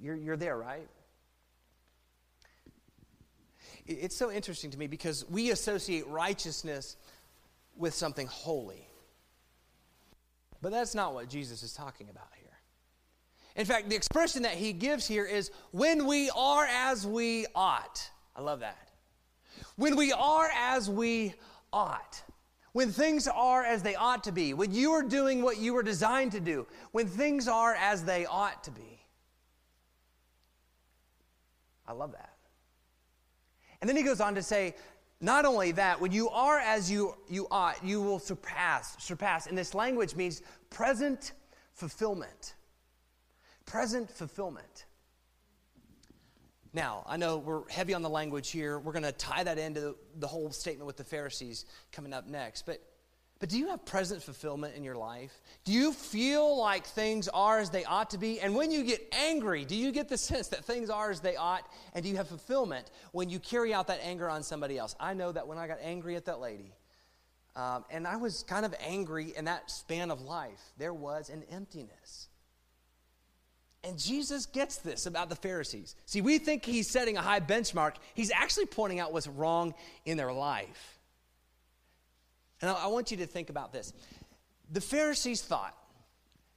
You're, 0.01 0.17
you're 0.17 0.37
there, 0.37 0.57
right? 0.59 0.87
it's 3.89 4.15
so 4.15 4.31
interesting 4.31 4.71
to 4.71 4.79
me 4.79 4.87
because 4.87 5.27
we 5.31 5.51
associate 5.51 6.07
righteousness 6.09 6.97
with 7.75 7.95
something 7.95 8.27
holy. 8.27 8.87
But 10.61 10.73
that's 10.73 10.95
not 10.95 11.15
what 11.15 11.31
Jesus 11.31 11.63
is 11.63 11.73
talking 11.73 12.11
about. 12.11 12.29
In 13.59 13.67
fact, 13.67 13.91
the 13.91 13.97
expression 13.97 14.43
that 14.43 14.55
he 14.55 14.73
gives 14.73 15.07
here 15.07 15.25
is 15.25 15.51
when 15.73 16.07
we 16.07 16.31
are 16.31 16.65
as 16.65 17.05
we 17.05 17.45
ought. 17.57 18.09
I 18.37 18.41
love 18.41 18.61
that. 18.61 18.89
When 19.75 19.97
we 19.97 20.13
are 20.13 20.49
as 20.57 20.89
we 20.89 21.35
ought. 21.73 22.23
When 22.73 22.93
things 22.93 23.27
are 23.27 23.65
as 23.65 23.83
they 23.83 23.97
ought 23.97 24.23
to 24.25 24.33
be. 24.33 24.55
When 24.55 24.73
you 24.73 24.93
are 24.93 25.03
doing 25.03 25.43
what 25.43 25.59
you 25.59 25.75
were 25.75 25.83
designed 25.83 26.31
to 26.33 26.41
do. 26.41 26.69
When 26.93 27.09
things 27.09 27.49
are 27.49 27.75
as 27.75 28.05
they 28.05 28.27
ought 28.27 28.63
to 28.63 28.71
be. 28.71 29.01
I 31.89 31.93
love 31.93 32.13
that. 32.13 32.35
And 33.81 33.89
then 33.89 33.97
he 33.97 34.05
goes 34.05 34.21
on 34.21 34.37
to 34.37 34.43
say, 34.43 34.77
not 35.21 35.45
only 35.45 35.73
that, 35.73 36.01
when 36.01 36.13
you 36.13 36.29
are 36.29 36.61
as 36.61 36.89
you, 36.89 37.17
you 37.29 37.49
ought, 37.51 37.85
you 37.85 38.01
will 38.01 38.21
surpass. 38.21 39.03
Surpass. 39.03 39.49
And 39.49 39.59
this 39.59 39.75
language 39.75 40.15
means 40.15 40.43
present 40.71 41.33
fulfillment. 41.73 42.55
Present 43.69 44.11
fulfillment. 44.11 44.87
Now, 46.73 47.05
I 47.07 47.19
know 47.19 47.37
we're 47.37 47.69
heavy 47.69 47.93
on 47.93 48.01
the 48.01 48.09
language 48.09 48.51
here. 48.51 48.79
We're 48.79 48.93
going 48.93 49.05
to 49.05 49.13
tie 49.13 49.45
that 49.45 49.59
into 49.59 49.95
the, 50.17 50.27
whole 50.27 50.51
statement 50.51 50.87
with 50.87 50.97
the 50.97 51.05
Pharisees 51.05 51.67
coming 51.93 52.15
up 52.15 52.27
next. 52.27 52.65
But 52.65 52.81
but 53.41 53.51
do 53.51 53.59
you 53.59 53.69
have 53.69 53.85
present 53.85 54.23
fulfillment 54.23 54.75
in 54.75 54.83
your 54.83 54.97
life? 54.97 55.33
Do 55.65 55.73
you 55.73 55.93
feel 55.93 56.59
like 56.59 56.87
things 56.87 57.29
are 57.29 57.61
as 57.61 57.71
they 57.71 57.85
ought 57.85 58.11
to 58.11 58.19
be? 58.19 58.41
And 58.41 58.57
when 58.57 58.73
you 58.73 58.83
get 58.83 59.07
angry, 59.13 59.65
do 59.65 59.77
you 59.77 59.93
get 59.93 60.09
the 60.09 60.19
sense 60.31 60.49
that 60.49 60.65
things 60.65 60.91
are 60.91 61.11
as 61.11 61.21
they 61.21 61.37
ought? 61.37 61.63
And 61.95 62.03
do 62.03 62.11
you 62.11 62.17
have 62.17 62.29
fulfillment 62.29 62.91
when 63.13 63.31
you 63.31 63.39
carry 63.39 63.73
out 63.73 63.87
that 63.89 64.01
anger 64.03 64.29
on 64.29 64.43
somebody 64.43 64.79
else? 64.79 64.97
I 64.99 65.15
know 65.15 65.31
that 65.31 65.47
when 65.47 65.59
I 65.59 65.69
got 65.69 65.79
angry 65.83 66.17
at 66.17 66.25
that 66.25 66.41
lady, 66.41 66.73
um, 67.55 67.85
and 67.91 68.07
I 68.07 68.17
was 68.17 68.43
kind 68.43 68.65
of 68.65 68.75
angry 68.81 69.35
in 69.37 69.45
that 69.45 69.71
span 69.71 70.11
of 70.11 70.21
life, 70.23 70.73
there 70.77 70.95
was 70.95 71.29
an 71.29 71.45
emptiness. 71.51 72.28
And 73.85 73.99
Jesus 73.99 74.47
gets 74.47 74.77
this 74.77 75.07
about 75.07 75.29
the 75.29 75.37
Pharisees. 75.37 75.95
See, 76.05 76.21
we 76.21 76.39
think 76.39 76.65
he's 76.65 76.91
setting 76.91 77.17
a 77.17 77.23
high 77.23 77.41
benchmark, 77.41 77.95
he's 78.15 78.33
actually 78.33 78.67
pointing 78.67 79.01
out 79.01 79.13
what's 79.13 79.29
wrong 79.29 79.75
in 80.05 80.17
their 80.17 80.33
life. 80.33 80.99
And 82.61 82.71
I 82.71 82.89
want 82.89 83.11
you 83.11 83.19
to 83.19 83.27
think 83.27 83.51
about 83.51 83.73
this. 83.73 83.93
The 84.73 84.81
Pharisees 84.81 85.43
thought, 85.43 85.77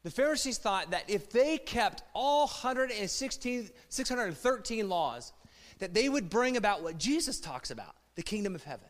the 0.03 0.09
Pharisees 0.09 0.57
thought 0.57 0.91
that 0.91 1.07
if 1.07 1.29
they 1.29 1.59
kept 1.59 2.01
all 2.13 2.47
116, 2.47 3.69
613 3.89 4.89
laws, 4.89 5.31
that 5.77 5.93
they 5.93 6.09
would 6.09 6.29
bring 6.29 6.57
about 6.57 6.81
what 6.81 6.97
Jesus 6.97 7.39
talks 7.39 7.69
about, 7.69 7.95
the 8.15 8.23
kingdom 8.23 8.55
of 8.55 8.63
heaven. 8.63 8.87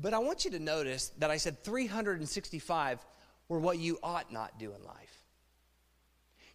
But 0.00 0.12
I 0.12 0.18
want 0.18 0.44
you 0.44 0.50
to 0.52 0.58
notice 0.58 1.12
that 1.18 1.30
I 1.30 1.36
said 1.36 1.62
365 1.62 2.98
were 3.48 3.58
what 3.58 3.78
you 3.78 3.98
ought 4.02 4.32
not 4.32 4.58
do 4.58 4.72
in 4.74 4.84
life. 4.84 5.07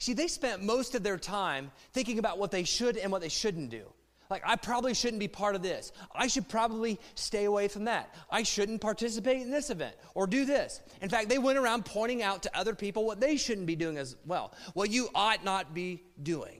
See, 0.03 0.11
they 0.11 0.27
spent 0.27 0.61
most 0.61 0.95
of 0.95 1.03
their 1.03 1.17
time 1.17 1.71
thinking 1.93 2.19
about 2.19 2.37
what 2.37 2.51
they 2.51 2.65
should 2.65 2.97
and 2.97 3.09
what 3.09 3.21
they 3.21 3.29
shouldn't 3.29 3.69
do. 3.69 3.85
Like, 4.29 4.43
I 4.45 4.57
probably 4.57 4.93
shouldn't 4.93 5.21
be 5.21 5.29
part 5.29 5.55
of 5.55 5.61
this. 5.61 5.93
I 6.13 6.27
should 6.27 6.49
probably 6.49 6.99
stay 7.15 7.45
away 7.45 7.69
from 7.69 7.85
that. 7.85 8.13
I 8.29 8.43
shouldn't 8.43 8.81
participate 8.81 9.41
in 9.41 9.49
this 9.49 9.69
event 9.69 9.95
or 10.13 10.27
do 10.27 10.43
this. 10.43 10.81
In 11.01 11.07
fact, 11.07 11.29
they 11.29 11.37
went 11.37 11.57
around 11.57 11.85
pointing 11.85 12.21
out 12.21 12.43
to 12.43 12.51
other 12.53 12.75
people 12.75 13.05
what 13.05 13.21
they 13.21 13.37
shouldn't 13.37 13.65
be 13.65 13.77
doing 13.77 13.97
as 13.97 14.17
well, 14.25 14.53
what 14.73 14.89
you 14.89 15.07
ought 15.15 15.45
not 15.45 15.73
be 15.73 16.03
doing. 16.21 16.59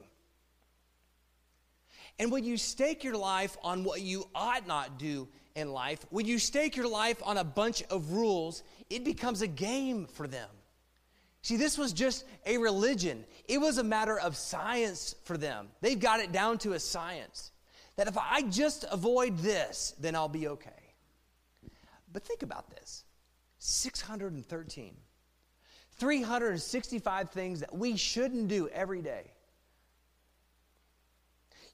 And 2.19 2.31
when 2.31 2.45
you 2.45 2.55
stake 2.55 3.03
your 3.03 3.17
life 3.17 3.57
on 3.61 3.83
what 3.83 3.99
you 3.99 4.23
ought 4.33 4.65
not 4.67 4.97
do 4.97 5.27
in 5.53 5.73
life, 5.73 6.05
when 6.11 6.25
you 6.25 6.39
stake 6.39 6.77
your 6.77 6.87
life 6.87 7.21
on 7.25 7.37
a 7.37 7.43
bunch 7.43 7.83
of 7.89 8.13
rules, 8.13 8.63
it 8.89 9.03
becomes 9.03 9.41
a 9.41 9.47
game 9.47 10.05
for 10.05 10.29
them. 10.29 10.47
See, 11.43 11.57
this 11.57 11.77
was 11.77 11.91
just 11.91 12.23
a 12.45 12.57
religion. 12.57 13.25
It 13.49 13.59
was 13.59 13.77
a 13.77 13.83
matter 13.83 14.17
of 14.17 14.37
science 14.37 15.13
for 15.25 15.37
them. 15.37 15.67
They've 15.81 15.99
got 15.99 16.21
it 16.21 16.31
down 16.31 16.57
to 16.59 16.71
a 16.71 16.79
science 16.79 17.51
that 17.97 18.07
if 18.07 18.17
I 18.17 18.43
just 18.43 18.85
avoid 18.89 19.37
this, 19.37 19.93
then 19.99 20.15
I'll 20.15 20.29
be 20.29 20.47
okay. 20.47 20.71
But 22.13 22.23
think 22.23 22.43
about 22.43 22.69
this 22.69 23.03
613, 23.59 24.95
365 25.97 27.29
things 27.31 27.59
that 27.59 27.75
we 27.75 27.97
shouldn't 27.97 28.47
do 28.47 28.69
every 28.69 29.01
day. 29.01 29.31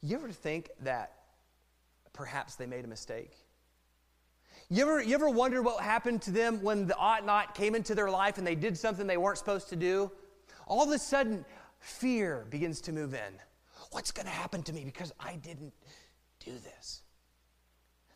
You 0.02 0.18
ever 0.18 0.32
think 0.32 0.72
that 0.82 1.14
perhaps 2.12 2.56
they 2.56 2.66
made 2.66 2.86
a 2.86 2.88
mistake? 2.88 3.34
You 4.72 4.84
ever, 4.84 5.02
you 5.02 5.16
ever 5.16 5.30
wonder 5.30 5.64
what 5.64 5.82
happened 5.82 6.22
to 6.24 6.32
them 6.32 6.62
when 6.62 6.86
the 6.86 6.96
ought 6.96 7.26
not 7.26 7.56
came 7.56 7.74
into 7.74 7.96
their 7.96 8.10
life 8.10 8.38
and 8.38 8.46
they 8.46 8.54
did 8.54 8.78
something 8.78 9.08
they 9.08 9.18
weren't 9.18 9.40
supposed 9.40 9.70
to 9.70 9.76
do? 9.76 10.12
All 10.68 10.84
of 10.84 10.92
a 10.92 11.00
sudden, 11.00 11.44
fear 11.80 12.46
begins 12.52 12.80
to 12.82 12.92
move 12.92 13.16
in. 13.16 13.34
What's 13.92 14.12
going 14.12 14.28
to 14.28 14.32
happen 14.32 14.62
to 14.64 14.74
me 14.74 14.84
because 14.86 15.12
I 15.20 15.38
didn't 15.38 15.74
do 16.46 16.52
this? 16.52 17.02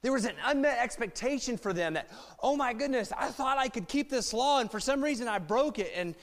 There 0.03 0.11
was 0.11 0.25
an 0.25 0.35
unmet 0.45 0.77
expectation 0.77 1.57
for 1.57 1.73
them 1.73 1.95
that, 1.95 2.11
oh 2.43 2.55
my 2.55 2.73
goodness, 2.73 3.11
I 3.17 3.29
thought 3.29 3.57
I 3.57 3.67
could 3.69 3.87
keep 3.87 4.11
this 4.11 4.33
law, 4.33 4.59
and 4.59 4.69
for 4.69 4.79
some 4.79 5.01
reason 5.01 5.27
I 5.27 5.39
broke 5.39 5.79
it. 5.79 5.91
And 5.95 6.13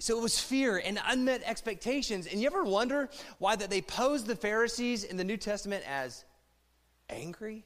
so 0.00 0.18
it 0.18 0.22
was 0.22 0.40
fear 0.40 0.78
and 0.84 0.98
unmet 1.06 1.42
expectations. 1.44 2.26
And 2.26 2.40
you 2.40 2.46
ever 2.46 2.64
wonder 2.64 3.10
why 3.38 3.54
that 3.54 3.70
they 3.70 3.82
posed 3.82 4.26
the 4.26 4.34
Pharisees 4.34 5.04
in 5.04 5.16
the 5.16 5.24
New 5.24 5.36
Testament 5.36 5.84
as 5.86 6.24
angry? 7.10 7.64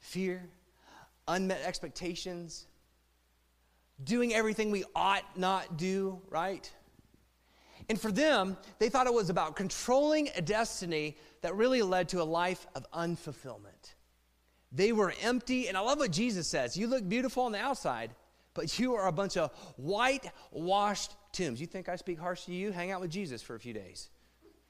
Fear, 0.00 0.48
unmet 1.28 1.62
expectations, 1.64 2.66
doing 4.02 4.34
everything 4.34 4.70
we 4.70 4.84
ought 4.94 5.24
not 5.38 5.76
do, 5.76 6.20
right? 6.28 6.70
And 7.88 8.00
for 8.00 8.12
them, 8.12 8.56
they 8.78 8.88
thought 8.88 9.06
it 9.06 9.14
was 9.14 9.30
about 9.30 9.56
controlling 9.56 10.28
a 10.36 10.42
destiny 10.42 11.16
that 11.42 11.54
really 11.56 11.82
led 11.82 12.08
to 12.10 12.22
a 12.22 12.24
life 12.24 12.66
of 12.74 12.86
unfulfillment. 12.92 13.94
They 14.72 14.92
were 14.92 15.12
empty, 15.22 15.68
and 15.68 15.76
I 15.76 15.80
love 15.80 15.98
what 15.98 16.12
Jesus 16.12 16.46
says. 16.46 16.76
You 16.76 16.86
look 16.86 17.08
beautiful 17.08 17.44
on 17.44 17.52
the 17.52 17.58
outside, 17.58 18.12
but 18.54 18.78
you 18.78 18.94
are 18.94 19.08
a 19.08 19.12
bunch 19.12 19.36
of 19.36 19.50
whitewashed 19.76 21.12
tombs. 21.32 21.60
You 21.60 21.66
think 21.66 21.88
I 21.88 21.96
speak 21.96 22.18
harsh 22.18 22.44
to 22.44 22.52
you? 22.52 22.70
Hang 22.70 22.92
out 22.92 23.00
with 23.00 23.10
Jesus 23.10 23.42
for 23.42 23.54
a 23.56 23.60
few 23.60 23.72
days. 23.72 24.08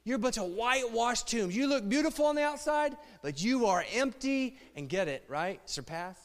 You're 0.05 0.17
a 0.17 0.19
bunch 0.21 0.39
of 0.39 0.45
whitewashed 0.45 1.29
tombs. 1.29 1.55
You 1.55 1.67
look 1.67 1.89
beautiful 1.89 2.27
on 2.27 2.35
the 2.35 2.43
outside, 2.43 2.97
but 3.23 3.43
you 3.43 3.67
are 3.67 3.85
empty 3.93 4.57
and 4.75 4.89
get 4.89 5.09
it, 5.09 5.25
right? 5.29 5.61
Surpass, 5.69 6.19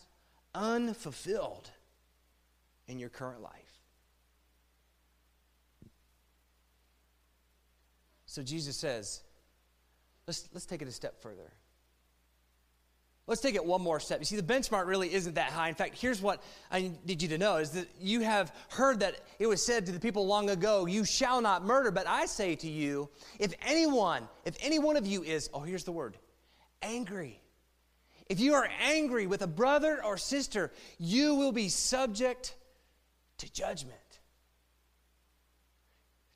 unfulfilled 0.53 1.69
in 2.87 2.99
your 2.99 3.09
current 3.09 3.41
life. 3.41 3.51
So 8.25 8.43
Jesus 8.43 8.75
says, 8.75 9.23
let's, 10.27 10.49
let's 10.53 10.65
take 10.65 10.81
it 10.81 10.87
a 10.87 10.91
step 10.91 11.21
further. 11.21 11.51
Let's 13.27 13.41
take 13.41 13.55
it 13.55 13.65
one 13.65 13.81
more 13.81 13.99
step. 13.99 14.19
You 14.19 14.25
see, 14.25 14.35
the 14.35 14.43
benchmark 14.43 14.85
really 14.85 15.11
isn't 15.11 15.33
that 15.33 15.49
high. 15.49 15.69
In 15.69 15.75
fact, 15.75 15.97
here's 15.97 16.21
what 16.21 16.43
I 16.71 16.91
need 17.05 17.23
you 17.23 17.27
to 17.29 17.39
know 17.39 17.57
is 17.57 17.71
that 17.71 17.87
you 17.99 18.21
have 18.21 18.53
heard 18.69 18.99
that 18.99 19.15
it 19.39 19.47
was 19.47 19.65
said 19.65 19.87
to 19.87 19.91
the 19.91 19.99
people 19.99 20.27
long 20.27 20.51
ago, 20.51 20.85
you 20.85 21.03
shall 21.05 21.41
not 21.41 21.65
murder. 21.65 21.89
But 21.89 22.07
I 22.07 22.27
say 22.27 22.55
to 22.57 22.67
you, 22.67 23.09
if 23.39 23.53
anyone, 23.65 24.27
if 24.45 24.55
any 24.61 24.77
one 24.77 24.95
of 24.95 25.07
you 25.07 25.23
is, 25.23 25.49
oh, 25.55 25.61
here's 25.61 25.83
the 25.83 25.91
word, 25.91 26.17
angry. 26.83 27.41
If 28.29 28.39
you 28.39 28.53
are 28.53 28.69
angry 28.79 29.25
with 29.25 29.41
a 29.41 29.47
brother 29.47 30.03
or 30.03 30.17
sister, 30.17 30.71
you 30.99 31.33
will 31.33 31.51
be 31.51 31.69
subject 31.69 32.55
to 33.39 33.51
judgment. 33.51 33.97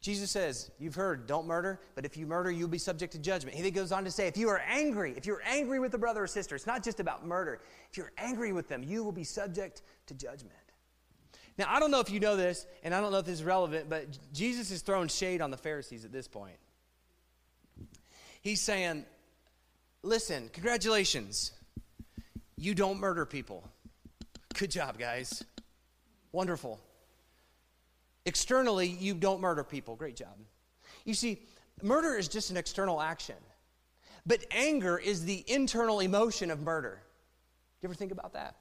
Jesus 0.02 0.32
says, 0.32 0.72
You've 0.80 0.96
heard, 0.96 1.28
don't 1.28 1.46
murder, 1.46 1.82
but 1.96 2.06
if 2.06 2.16
you 2.16 2.26
murder, 2.26 2.50
you'll 2.50 2.70
be 2.70 2.78
subject 2.78 3.14
to 3.14 3.20
judgment. 3.20 3.56
He 3.56 3.62
then 3.62 3.74
goes 3.74 3.92
on 3.92 4.06
to 4.06 4.12
say, 4.12 4.28
If 4.28 4.38
you 4.38 4.48
are 4.50 4.60
angry, 4.60 5.14
if 5.18 5.26
you're 5.26 5.42
angry 5.46 5.80
with 5.80 5.94
a 5.94 5.98
brother 5.98 6.24
or 6.24 6.28
sister, 6.28 6.56
it's 6.56 6.68
not 6.68 6.84
just 6.84 7.00
about 7.00 7.26
murder. 7.26 7.60
If 7.92 7.98
you're 7.98 8.14
angry 8.18 8.54
with 8.54 8.70
them, 8.70 8.84
you 8.84 9.04
will 9.04 9.12
be 9.12 9.26
subject 9.26 9.82
to 10.08 10.14
judgment. 10.14 10.56
Now, 11.58 11.66
I 11.68 11.82
don't 11.82 11.92
know 11.92 12.00
if 12.00 12.10
you 12.10 12.22
know 12.22 12.38
this, 12.38 12.66
and 12.84 12.96
I 12.96 13.02
don't 13.02 13.12
know 13.12 13.18
if 13.18 13.26
this 13.26 13.40
is 13.40 13.44
relevant, 13.44 13.90
but 13.90 14.18
Jesus 14.32 14.72
is 14.72 14.82
throwing 14.82 15.10
shade 15.10 15.42
on 15.42 15.52
the 15.52 15.58
Pharisees 15.58 16.06
at 16.06 16.12
this 16.14 16.28
point. 16.28 16.56
He's 18.42 18.62
saying, 18.62 19.06
Listen, 20.02 20.50
congratulations. 20.54 21.52
You 22.56 22.74
don't 22.74 23.00
murder 23.00 23.26
people. 23.26 23.68
Good 24.54 24.72
job, 24.72 24.98
guys. 24.98 25.44
Wonderful. 26.32 26.80
Externally, 28.30 28.86
you 28.86 29.16
don't 29.16 29.42
murder 29.42 29.64
people. 29.64 29.96
Great 29.96 30.16
job. 30.16 30.38
You 31.04 31.16
see, 31.16 31.42
murder 31.82 32.14
is 32.14 32.28
just 32.28 32.52
an 32.52 32.58
external 32.58 33.02
action, 33.02 33.38
but 34.24 34.46
anger 34.52 35.00
is 35.00 35.26
the 35.26 35.44
internal 35.48 36.00
emotion 36.00 36.52
of 36.52 36.62
murder. 36.62 37.02
You 37.82 37.90
ever 37.90 37.96
think 37.96 38.12
about 38.12 38.34
that? 38.34 38.56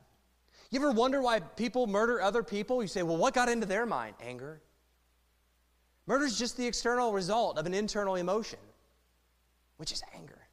You 0.71 0.81
ever 0.81 0.91
wonder 0.91 1.21
why 1.21 1.41
people 1.41 1.87
murder 1.87 2.23
other 2.23 2.43
people? 2.43 2.81
You 2.81 2.89
say, 2.89 3.03
well, 3.03 3.19
what 3.19 3.35
got 3.35 3.51
into 3.51 3.67
their 3.67 3.85
mind? 3.85 4.15
Anger. 4.23 4.63
Murder 6.07 6.25
is 6.25 6.39
just 6.39 6.57
the 6.57 6.67
external 6.67 7.13
result 7.13 7.59
of 7.59 7.67
an 7.67 7.75
internal 7.75 8.15
emotion, 8.15 8.61
which 9.77 9.93
is 9.93 10.03
anger. 10.15 10.48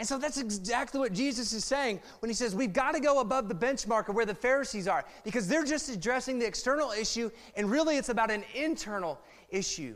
And 0.00 0.08
so 0.08 0.16
that's 0.16 0.38
exactly 0.38 0.98
what 0.98 1.12
Jesus 1.12 1.52
is 1.52 1.62
saying 1.62 2.00
when 2.20 2.30
he 2.30 2.34
says 2.34 2.54
we've 2.54 2.72
got 2.72 2.92
to 2.92 3.00
go 3.00 3.20
above 3.20 3.50
the 3.50 3.54
benchmark 3.54 4.08
of 4.08 4.14
where 4.14 4.24
the 4.24 4.34
Pharisees 4.34 4.88
are 4.88 5.04
because 5.24 5.46
they're 5.46 5.62
just 5.62 5.90
addressing 5.90 6.38
the 6.38 6.46
external 6.46 6.90
issue 6.92 7.30
and 7.54 7.70
really 7.70 7.98
it's 7.98 8.08
about 8.08 8.30
an 8.30 8.42
internal 8.54 9.20
issue. 9.50 9.94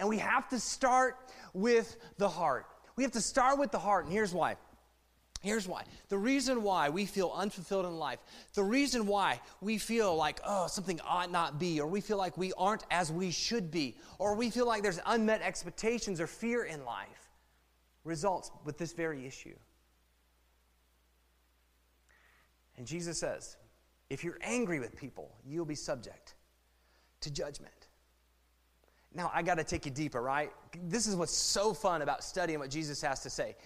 And 0.00 0.08
we 0.08 0.18
have 0.18 0.48
to 0.48 0.58
start 0.58 1.18
with 1.52 1.98
the 2.18 2.28
heart. 2.28 2.66
We 2.96 3.04
have 3.04 3.12
to 3.12 3.20
start 3.20 3.60
with 3.60 3.70
the 3.70 3.78
heart, 3.78 4.06
and 4.06 4.12
here's 4.12 4.34
why. 4.34 4.56
Here's 5.40 5.68
why. 5.68 5.84
The 6.08 6.18
reason 6.18 6.64
why 6.64 6.88
we 6.88 7.06
feel 7.06 7.32
unfulfilled 7.32 7.86
in 7.86 7.96
life, 7.96 8.18
the 8.54 8.64
reason 8.64 9.06
why 9.06 9.40
we 9.60 9.78
feel 9.78 10.16
like, 10.16 10.40
oh, 10.44 10.66
something 10.66 11.00
ought 11.06 11.30
not 11.30 11.60
be, 11.60 11.80
or 11.80 11.86
we 11.86 12.00
feel 12.00 12.16
like 12.16 12.36
we 12.36 12.52
aren't 12.58 12.84
as 12.90 13.12
we 13.12 13.30
should 13.30 13.70
be, 13.70 13.96
or 14.18 14.34
we 14.34 14.50
feel 14.50 14.66
like 14.66 14.82
there's 14.82 15.00
unmet 15.06 15.42
expectations 15.42 16.20
or 16.20 16.26
fear 16.26 16.64
in 16.64 16.84
life 16.84 17.23
results 18.04 18.50
with 18.64 18.78
this 18.78 18.92
very 18.92 19.26
issue. 19.26 19.56
And 22.76 22.86
Jesus 22.86 23.18
says, 23.18 23.56
if 24.10 24.22
you're 24.24 24.38
angry 24.42 24.80
with 24.80 24.96
people, 24.96 25.34
you'll 25.46 25.64
be 25.64 25.74
subject 25.74 26.34
to 27.20 27.30
judgment. 27.30 27.88
Now, 29.14 29.30
I 29.32 29.42
got 29.42 29.58
to 29.58 29.64
take 29.64 29.86
you 29.86 29.92
deeper, 29.92 30.20
right? 30.20 30.50
This 30.82 31.06
is 31.06 31.14
what's 31.14 31.32
so 31.32 31.72
fun 31.72 32.02
about 32.02 32.24
studying 32.24 32.58
what 32.58 32.70
Jesus 32.70 33.00
has 33.02 33.20
to 33.20 33.30
say. 33.30 33.56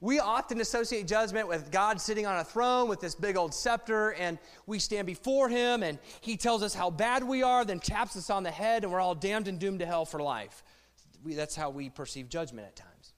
We 0.00 0.18
often 0.18 0.60
associate 0.60 1.06
judgment 1.06 1.48
with 1.48 1.70
God 1.70 2.00
sitting 2.00 2.26
on 2.26 2.38
a 2.38 2.44
throne 2.44 2.88
with 2.88 3.00
this 3.00 3.14
big 3.14 3.36
old 3.36 3.54
scepter, 3.54 4.12
and 4.14 4.38
we 4.66 4.78
stand 4.78 5.06
before 5.06 5.48
him, 5.48 5.82
and 5.82 5.98
he 6.20 6.36
tells 6.36 6.62
us 6.62 6.74
how 6.74 6.90
bad 6.90 7.22
we 7.22 7.42
are, 7.42 7.64
then 7.64 7.78
taps 7.78 8.16
us 8.16 8.28
on 8.28 8.42
the 8.42 8.50
head, 8.50 8.82
and 8.82 8.92
we're 8.92 9.00
all 9.00 9.14
damned 9.14 9.48
and 9.48 9.58
doomed 9.58 9.78
to 9.78 9.86
hell 9.86 10.04
for 10.04 10.20
life. 10.20 10.62
We, 11.24 11.34
that's 11.34 11.54
how 11.54 11.70
we 11.70 11.88
perceive 11.88 12.28
judgment 12.28 12.66
at 12.66 12.76
times. 12.76 13.11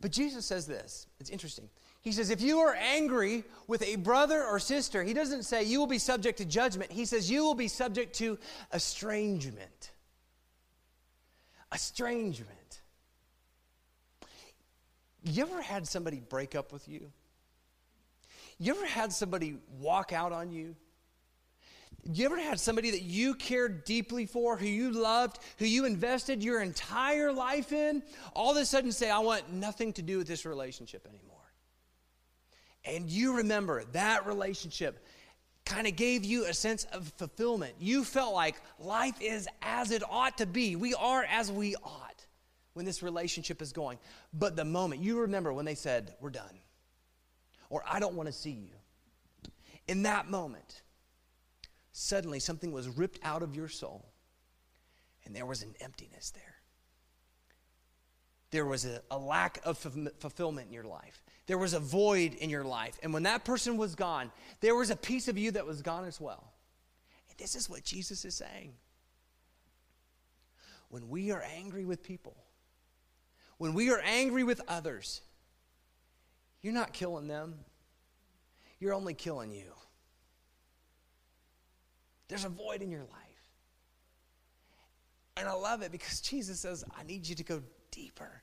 But 0.00 0.12
Jesus 0.12 0.46
says 0.46 0.66
this. 0.66 1.06
It's 1.20 1.30
interesting. 1.30 1.68
He 2.02 2.12
says, 2.12 2.30
if 2.30 2.40
you 2.40 2.60
are 2.60 2.74
angry 2.74 3.42
with 3.66 3.82
a 3.82 3.96
brother 3.96 4.44
or 4.44 4.60
sister, 4.60 5.02
he 5.02 5.12
doesn't 5.12 5.42
say 5.42 5.64
you 5.64 5.80
will 5.80 5.86
be 5.88 5.98
subject 5.98 6.38
to 6.38 6.44
judgment. 6.44 6.92
He 6.92 7.04
says 7.04 7.30
you 7.30 7.42
will 7.42 7.54
be 7.54 7.68
subject 7.68 8.14
to 8.16 8.38
estrangement. 8.72 9.90
Estrangement. 11.74 12.80
You 15.24 15.42
ever 15.42 15.60
had 15.60 15.88
somebody 15.88 16.20
break 16.20 16.54
up 16.54 16.72
with 16.72 16.88
you? 16.88 17.10
You 18.58 18.76
ever 18.76 18.86
had 18.86 19.12
somebody 19.12 19.56
walk 19.80 20.12
out 20.12 20.30
on 20.32 20.52
you? 20.52 20.76
You 22.12 22.26
ever 22.26 22.38
had 22.38 22.60
somebody 22.60 22.92
that 22.92 23.02
you 23.02 23.34
cared 23.34 23.84
deeply 23.84 24.26
for, 24.26 24.56
who 24.56 24.66
you 24.66 24.92
loved, 24.92 25.38
who 25.58 25.64
you 25.64 25.84
invested 25.84 26.42
your 26.42 26.62
entire 26.62 27.32
life 27.32 27.72
in, 27.72 28.02
all 28.34 28.52
of 28.52 28.56
a 28.56 28.64
sudden 28.64 28.92
say, 28.92 29.10
I 29.10 29.18
want 29.18 29.52
nothing 29.52 29.92
to 29.94 30.02
do 30.02 30.18
with 30.18 30.28
this 30.28 30.44
relationship 30.44 31.06
anymore? 31.06 31.36
And 32.84 33.10
you 33.10 33.38
remember 33.38 33.82
that 33.92 34.26
relationship 34.26 35.04
kind 35.64 35.88
of 35.88 35.96
gave 35.96 36.24
you 36.24 36.46
a 36.46 36.54
sense 36.54 36.84
of 36.92 37.12
fulfillment. 37.16 37.74
You 37.80 38.04
felt 38.04 38.32
like 38.32 38.54
life 38.78 39.20
is 39.20 39.48
as 39.60 39.90
it 39.90 40.04
ought 40.08 40.38
to 40.38 40.46
be. 40.46 40.76
We 40.76 40.94
are 40.94 41.24
as 41.24 41.50
we 41.50 41.74
ought 41.82 42.24
when 42.74 42.86
this 42.86 43.02
relationship 43.02 43.60
is 43.60 43.72
going. 43.72 43.98
But 44.32 44.54
the 44.54 44.64
moment 44.64 45.02
you 45.02 45.20
remember 45.20 45.52
when 45.52 45.64
they 45.64 45.74
said, 45.74 46.14
We're 46.20 46.30
done, 46.30 46.60
or 47.68 47.82
I 47.86 47.98
don't 47.98 48.14
want 48.14 48.28
to 48.28 48.32
see 48.32 48.50
you, 48.50 49.50
in 49.88 50.04
that 50.04 50.30
moment, 50.30 50.82
suddenly 51.96 52.38
something 52.38 52.72
was 52.72 52.88
ripped 52.90 53.18
out 53.22 53.42
of 53.42 53.56
your 53.56 53.68
soul 53.68 54.04
and 55.24 55.34
there 55.34 55.46
was 55.46 55.62
an 55.62 55.74
emptiness 55.80 56.30
there. 56.30 56.56
There 58.50 58.66
was 58.66 58.84
a, 58.84 59.00
a 59.10 59.18
lack 59.18 59.60
of 59.64 59.84
f- 59.84 60.12
fulfillment 60.18 60.68
in 60.68 60.74
your 60.74 60.84
life. 60.84 61.22
There 61.46 61.56
was 61.56 61.72
a 61.72 61.80
void 61.80 62.34
in 62.34 62.50
your 62.50 62.64
life. 62.64 62.98
And 63.02 63.14
when 63.14 63.22
that 63.22 63.44
person 63.44 63.78
was 63.78 63.94
gone, 63.94 64.30
there 64.60 64.74
was 64.74 64.90
a 64.90 64.96
piece 64.96 65.26
of 65.26 65.38
you 65.38 65.50
that 65.52 65.66
was 65.66 65.80
gone 65.80 66.04
as 66.04 66.20
well. 66.20 66.52
And 67.30 67.38
this 67.38 67.56
is 67.56 67.70
what 67.70 67.82
Jesus 67.82 68.26
is 68.26 68.34
saying. 68.34 68.74
When 70.90 71.08
we 71.08 71.32
are 71.32 71.44
angry 71.56 71.86
with 71.86 72.02
people, 72.02 72.36
when 73.56 73.72
we 73.72 73.90
are 73.90 74.00
angry 74.04 74.44
with 74.44 74.60
others, 74.68 75.22
you're 76.60 76.74
not 76.74 76.92
killing 76.92 77.26
them, 77.26 77.54
you're 78.78 78.94
only 78.94 79.14
killing 79.14 79.50
you. 79.50 79.72
There's 82.28 82.44
a 82.44 82.48
void 82.48 82.82
in 82.82 82.90
your 82.90 83.02
life. 83.02 83.10
And 85.36 85.48
I 85.48 85.52
love 85.52 85.82
it 85.82 85.92
because 85.92 86.20
Jesus 86.20 86.60
says, 86.60 86.84
I 86.98 87.02
need 87.02 87.28
you 87.28 87.34
to 87.36 87.44
go 87.44 87.62
deeper. 87.90 88.42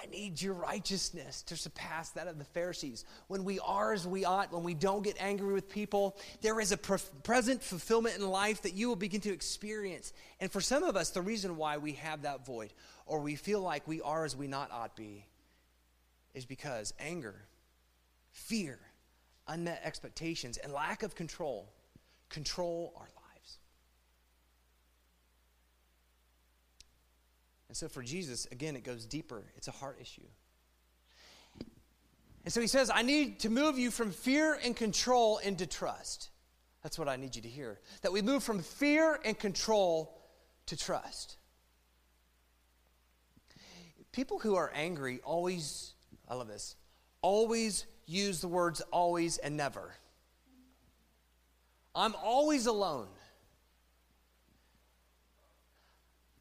I 0.00 0.06
need 0.06 0.42
your 0.42 0.54
righteousness 0.54 1.42
to 1.44 1.56
surpass 1.56 2.10
that 2.10 2.26
of 2.26 2.38
the 2.38 2.44
Pharisees. 2.44 3.04
When 3.28 3.44
we 3.44 3.60
are 3.60 3.92
as 3.92 4.06
we 4.06 4.24
ought, 4.24 4.52
when 4.52 4.64
we 4.64 4.74
don't 4.74 5.02
get 5.02 5.16
angry 5.20 5.52
with 5.52 5.68
people, 5.68 6.18
there 6.42 6.60
is 6.60 6.72
a 6.72 6.76
pre- 6.76 6.98
present 7.22 7.62
fulfillment 7.62 8.16
in 8.16 8.28
life 8.28 8.62
that 8.62 8.74
you 8.74 8.88
will 8.88 8.96
begin 8.96 9.20
to 9.22 9.32
experience. 9.32 10.12
And 10.40 10.50
for 10.50 10.60
some 10.60 10.82
of 10.82 10.96
us, 10.96 11.10
the 11.10 11.22
reason 11.22 11.56
why 11.56 11.78
we 11.78 11.92
have 11.92 12.22
that 12.22 12.44
void 12.44 12.74
or 13.06 13.20
we 13.20 13.36
feel 13.36 13.60
like 13.60 13.86
we 13.86 14.00
are 14.02 14.24
as 14.24 14.36
we 14.36 14.48
not 14.48 14.70
ought 14.72 14.96
be 14.96 15.26
is 16.34 16.44
because 16.44 16.92
anger, 16.98 17.46
fear, 18.32 18.78
unmet 19.46 19.80
expectations, 19.84 20.58
and 20.58 20.72
lack 20.72 21.02
of 21.02 21.14
control 21.14 21.72
control 22.28 22.92
our 22.96 23.02
lives. 23.02 23.58
And 27.74 27.76
so 27.76 27.88
for 27.88 28.04
Jesus, 28.04 28.46
again, 28.52 28.76
it 28.76 28.84
goes 28.84 29.04
deeper. 29.04 29.42
It's 29.56 29.66
a 29.66 29.72
heart 29.72 29.98
issue. 30.00 30.28
And 32.44 32.54
so 32.54 32.60
he 32.60 32.68
says, 32.68 32.88
I 32.88 33.02
need 33.02 33.40
to 33.40 33.50
move 33.50 33.80
you 33.80 33.90
from 33.90 34.12
fear 34.12 34.56
and 34.64 34.76
control 34.76 35.38
into 35.38 35.66
trust. 35.66 36.30
That's 36.84 37.00
what 37.00 37.08
I 37.08 37.16
need 37.16 37.34
you 37.34 37.42
to 37.42 37.48
hear. 37.48 37.80
That 38.02 38.12
we 38.12 38.22
move 38.22 38.44
from 38.44 38.60
fear 38.60 39.18
and 39.24 39.36
control 39.36 40.22
to 40.66 40.76
trust. 40.76 41.36
People 44.12 44.38
who 44.38 44.54
are 44.54 44.70
angry 44.72 45.18
always, 45.24 45.94
I 46.28 46.36
love 46.36 46.46
this, 46.46 46.76
always 47.22 47.86
use 48.06 48.40
the 48.40 48.46
words 48.46 48.82
always 48.92 49.38
and 49.38 49.56
never. 49.56 49.96
I'm 51.92 52.14
always 52.22 52.66
alone. 52.66 53.08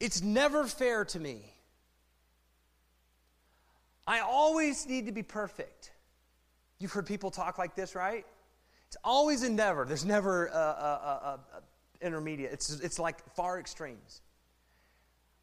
It's 0.03 0.21
never 0.21 0.65
fair 0.65 1.05
to 1.05 1.19
me. 1.19 1.39
I 4.05 4.19
always 4.19 4.85
need 4.85 5.05
to 5.05 5.13
be 5.13 5.23
perfect. 5.23 5.91
You've 6.77 6.91
heard 6.91 7.05
people 7.05 7.31
talk 7.31 7.57
like 7.57 7.73
this, 7.73 7.95
right? 7.95 8.25
It's 8.87 8.97
always 9.01 9.43
and 9.43 9.55
never. 9.55 9.85
There's 9.85 10.03
never 10.03 10.47
a, 10.47 10.57
a, 10.57 10.59
a, 10.59 11.39
a 11.55 12.05
intermediate. 12.05 12.51
It's, 12.51 12.81
it's 12.81 12.99
like 12.99 13.33
far 13.33 13.61
extremes. 13.61 14.19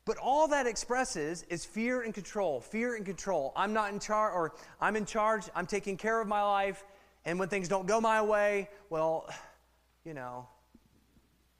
But 0.04 0.18
all 0.18 0.48
that 0.48 0.66
expresses 0.66 1.42
is 1.48 1.64
fear 1.64 2.02
and 2.02 2.12
control. 2.12 2.60
Fear 2.60 2.96
and 2.96 3.06
control. 3.06 3.54
I'm 3.56 3.72
not 3.72 3.94
in 3.94 3.98
charge, 3.98 4.34
or 4.34 4.52
I'm 4.78 4.94
in 4.94 5.06
charge. 5.06 5.44
I'm 5.54 5.66
taking 5.66 5.96
care 5.96 6.20
of 6.20 6.28
my 6.28 6.42
life. 6.42 6.84
And 7.24 7.38
when 7.38 7.48
things 7.48 7.66
don't 7.66 7.86
go 7.86 7.98
my 7.98 8.20
way, 8.20 8.68
well, 8.90 9.26
you 10.04 10.12
know, 10.12 10.46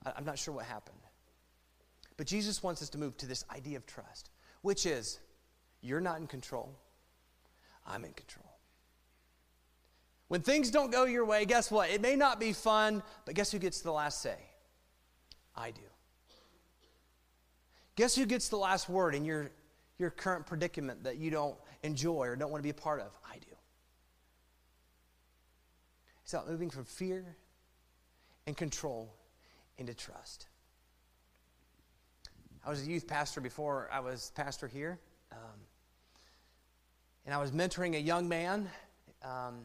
I'm 0.04 0.26
not 0.26 0.38
sure 0.38 0.52
what 0.52 0.66
happened. 0.66 0.99
But 2.20 2.26
Jesus 2.26 2.62
wants 2.62 2.82
us 2.82 2.90
to 2.90 2.98
move 2.98 3.16
to 3.16 3.26
this 3.26 3.46
idea 3.50 3.78
of 3.78 3.86
trust, 3.86 4.28
which 4.60 4.84
is 4.84 5.20
you're 5.80 6.02
not 6.02 6.20
in 6.20 6.26
control, 6.26 6.78
I'm 7.86 8.04
in 8.04 8.12
control. 8.12 8.58
When 10.28 10.42
things 10.42 10.70
don't 10.70 10.92
go 10.92 11.06
your 11.06 11.24
way, 11.24 11.46
guess 11.46 11.70
what? 11.70 11.88
It 11.88 12.02
may 12.02 12.16
not 12.16 12.38
be 12.38 12.52
fun, 12.52 13.02
but 13.24 13.36
guess 13.36 13.50
who 13.50 13.58
gets 13.58 13.80
the 13.80 13.90
last 13.90 14.20
say? 14.20 14.36
I 15.56 15.70
do. 15.70 15.80
Guess 17.96 18.16
who 18.16 18.26
gets 18.26 18.50
the 18.50 18.58
last 18.58 18.90
word 18.90 19.14
in 19.14 19.24
your, 19.24 19.50
your 19.96 20.10
current 20.10 20.44
predicament 20.44 21.04
that 21.04 21.16
you 21.16 21.30
don't 21.30 21.56
enjoy 21.82 22.26
or 22.26 22.36
don't 22.36 22.50
want 22.50 22.60
to 22.60 22.64
be 22.64 22.68
a 22.68 22.74
part 22.74 23.00
of? 23.00 23.18
I 23.24 23.38
do. 23.38 23.56
It's 26.22 26.34
about 26.34 26.50
moving 26.50 26.68
from 26.68 26.84
fear 26.84 27.38
and 28.46 28.54
control 28.58 29.10
into 29.78 29.94
trust. 29.94 30.49
I 32.62 32.68
was 32.68 32.82
a 32.82 32.90
youth 32.90 33.06
pastor 33.06 33.40
before 33.40 33.88
I 33.90 34.00
was 34.00 34.32
pastor 34.36 34.68
here. 34.68 34.98
Um, 35.32 35.60
and 37.24 37.34
I 37.34 37.38
was 37.38 37.52
mentoring 37.52 37.96
a 37.96 38.00
young 38.00 38.28
man 38.28 38.68
um, 39.22 39.60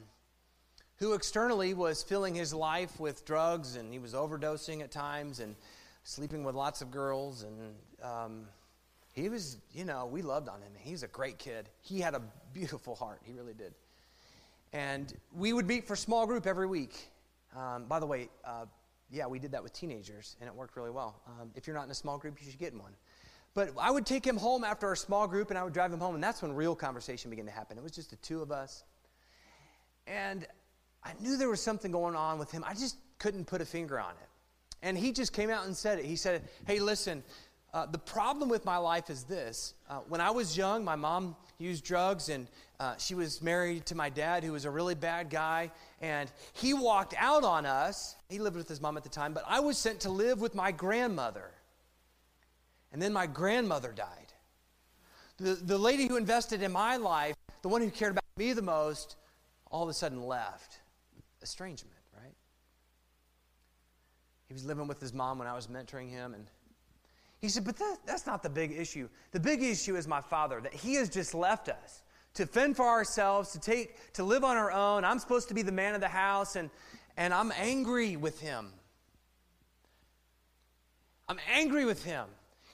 who 0.98 1.14
externally 1.14 1.74
was 1.74 2.02
filling 2.02 2.34
his 2.34 2.54
life 2.54 2.98
with 2.98 3.26
drugs 3.26 3.76
and 3.76 3.92
he 3.92 4.00
was 4.00 4.14
overdosing 4.14 4.82
at 4.82 4.92
times 4.92 5.42
and 5.42 5.58
sleeping 6.04 6.46
with 6.46 6.56
lots 6.56 6.82
of 6.82 6.90
girls. 6.90 7.44
And 7.44 7.76
um, 8.02 8.48
he 9.12 9.28
was, 9.28 9.58
you 9.74 9.84
know, 9.84 10.06
we 10.06 10.22
loved 10.22 10.48
on 10.48 10.62
him. 10.62 10.72
He's 10.78 11.04
a 11.04 11.08
great 11.08 11.38
kid. 11.38 11.68
He 11.82 12.00
had 12.00 12.14
a 12.14 12.22
beautiful 12.54 12.96
heart. 12.96 13.20
He 13.24 13.34
really 13.34 13.54
did. 13.54 13.74
And 14.72 15.14
we 15.36 15.52
would 15.52 15.68
meet 15.68 15.86
for 15.86 15.98
small 15.98 16.26
group 16.26 16.48
every 16.48 16.68
week. 16.68 17.10
Um, 17.58 17.86
by 17.86 18.00
the 18.00 18.06
way, 18.06 18.30
uh, 18.46 18.66
yeah, 19.10 19.28
we 19.28 19.40
did 19.40 19.52
that 19.52 19.64
with 19.64 19.74
teenagers, 19.74 20.36
and 20.40 20.48
it 20.48 20.56
worked 20.56 20.76
really 20.76 20.92
well. 20.92 21.22
Um, 21.28 21.52
if 21.56 21.68
you're 21.68 21.76
not 21.76 21.86
in 21.86 21.92
a 21.92 21.96
small 21.96 22.18
group, 22.18 22.40
you 22.40 22.50
should 22.50 22.60
get 22.60 22.74
in 22.74 22.80
one. 22.80 22.94
But 23.54 23.72
I 23.80 23.90
would 23.90 24.06
take 24.06 24.26
him 24.26 24.36
home 24.36 24.64
after 24.64 24.88
our 24.88 24.96
small 24.96 25.28
group, 25.28 25.50
and 25.50 25.58
I 25.58 25.64
would 25.64 25.74
drive 25.74 25.92
him 25.92 26.00
home, 26.00 26.16
and 26.16 26.24
that's 26.24 26.42
when 26.42 26.54
real 26.54 26.76
conversation 26.76 27.30
began 27.30 27.46
to 27.46 27.52
happen. 27.52 27.78
It 27.78 27.84
was 27.84 27.94
just 27.94 28.10
the 28.10 28.18
two 28.18 28.42
of 28.42 28.52
us. 28.52 28.84
And 30.08 30.46
I 31.04 31.14
knew 31.20 31.38
there 31.38 31.50
was 31.50 31.62
something 31.62 31.92
going 31.92 32.16
on 32.16 32.38
with 32.38 32.52
him. 32.52 32.64
I 32.68 32.74
just 32.74 32.98
couldn't 33.18 33.46
put 33.46 33.62
a 33.62 33.66
finger 33.66 34.00
on 34.00 34.12
it. 34.12 34.30
And 34.82 34.98
he 34.98 35.14
just 35.14 35.34
came 35.34 35.50
out 35.50 35.66
and 35.66 35.76
said 35.76 36.00
it. 36.00 36.06
He 36.06 36.16
said, 36.16 36.44
Hey, 36.68 36.80
listen, 36.80 37.24
uh, 37.76 37.86
the 37.86 38.00
problem 38.00 38.48
with 38.48 38.64
my 38.64 38.78
life 38.78 39.10
is 39.10 39.26
this. 39.26 39.74
Uh, 39.90 40.00
when 40.08 40.22
I 40.22 40.32
was 40.32 40.56
young, 40.56 40.86
my 40.86 40.96
mom 40.96 41.36
used 41.58 41.84
drugs, 41.84 42.30
and 42.30 42.48
uh, 42.80 42.96
she 42.96 43.16
was 43.16 43.42
married 43.42 43.86
to 43.88 43.96
my 43.96 44.10
dad, 44.10 44.46
who 44.46 44.54
was 44.54 44.64
a 44.64 44.72
really 44.72 44.96
bad 44.96 45.30
guy. 45.30 45.70
And 46.02 46.32
he 46.54 46.74
walked 46.74 47.14
out 47.18 47.44
on 47.44 47.66
us. 47.66 48.16
He 48.30 48.40
lived 48.40 48.56
with 48.56 48.70
his 48.70 48.80
mom 48.80 48.96
at 48.96 49.04
the 49.04 49.10
time, 49.10 49.34
but 49.34 49.44
I 49.46 49.60
was 49.60 49.78
sent 49.78 50.00
to 50.02 50.10
live 50.10 50.40
with 50.40 50.56
my 50.56 50.72
grandmother. 50.72 51.52
And 52.94 53.02
then 53.02 53.12
my 53.12 53.28
grandmother 53.28 53.92
died. 53.92 54.32
The, 55.36 55.56
the 55.56 55.78
lady 55.78 56.08
who 56.08 56.16
invested 56.16 56.64
in 56.64 56.72
my 56.72 56.96
life, 56.96 57.36
the 57.62 57.68
one 57.68 57.82
who 57.82 57.92
cared 57.92 58.12
about 58.14 58.24
me 58.38 58.54
the 58.54 58.62
most, 58.62 59.18
all 59.70 59.84
of 59.84 59.90
a 59.90 59.94
sudden 59.94 60.24
left. 60.24 60.80
Estrangement, 61.42 61.98
right? 62.18 62.36
He 64.48 64.54
was 64.54 64.64
living 64.64 64.88
with 64.88 65.02
his 65.02 65.14
mom 65.14 65.40
when 65.40 65.50
I 65.50 65.54
was 65.54 65.68
mentoring 65.68 66.10
him, 66.10 66.34
and 66.34 66.46
he 67.46 67.50
said, 67.50 67.64
But 67.64 67.78
that, 67.78 67.98
that's 68.06 68.26
not 68.26 68.44
the 68.44 68.50
big 68.50 68.72
issue. 68.72 69.08
The 69.32 69.40
big 69.40 69.62
issue 69.62 69.96
is 69.96 70.08
my 70.08 70.22
father, 70.22 70.60
that 70.62 70.74
he 70.74 70.96
has 70.96 71.10
just 71.10 71.34
left 71.34 71.70
us 71.70 72.02
to 72.34 72.46
fend 72.46 72.76
for 72.76 72.86
ourselves, 72.86 73.52
to 73.52 73.60
take 73.60 74.14
to 74.14 74.24
live 74.24 74.44
on 74.44 74.58
our 74.58 74.72
own. 74.72 75.06
I'm 75.06 75.20
supposed 75.20 75.48
to 75.50 75.54
be 75.54 75.62
the 75.62 75.72
man 75.72 75.96
of 75.96 76.02
the 76.02 76.08
house, 76.08 76.56
and, 76.56 76.70
and 77.18 77.34
I'm 77.34 77.52
angry 77.58 78.18
with 78.18 78.42
him. 78.42 78.74
I'm 81.28 81.40
angry 81.52 81.86
with 81.86 82.04
him. 82.04 82.26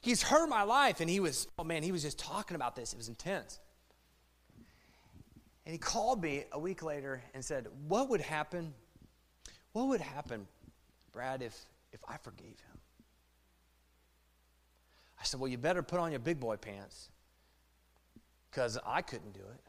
He's 0.02 0.24
hurt 0.24 0.48
my 0.48 0.64
life. 0.64 1.00
And 1.00 1.10
he 1.10 1.20
was, 1.20 1.48
oh 1.60 1.64
man, 1.64 1.84
he 1.84 1.92
was 1.92 2.02
just 2.02 2.18
talking 2.18 2.56
about 2.56 2.76
this. 2.76 2.94
It 2.94 2.98
was 2.98 3.08
intense. 3.08 3.60
And 5.66 5.74
he 5.74 5.78
called 5.78 6.24
me 6.24 6.46
a 6.52 6.60
week 6.60 6.82
later 6.82 7.22
and 7.34 7.44
said, 7.44 7.68
What 7.88 8.10
would 8.10 8.22
happen? 8.22 8.74
What 9.74 9.88
would 9.88 10.02
happen, 10.02 10.48
Brad, 11.12 11.42
if, 11.42 11.58
if 11.94 12.00
I 12.08 12.18
forgave 12.18 12.60
him? 12.60 12.71
I 15.22 15.24
said, 15.24 15.40
Well, 15.40 15.50
you 15.50 15.58
better 15.58 15.84
put 15.84 16.00
on 16.00 16.12
your 16.12 16.20
big 16.20 16.40
boy 16.40 16.58
pants 16.58 17.10
because 18.50 18.78
I 18.86 19.02
couldn't 19.02 19.34
do 19.34 19.40
it. 19.40 19.62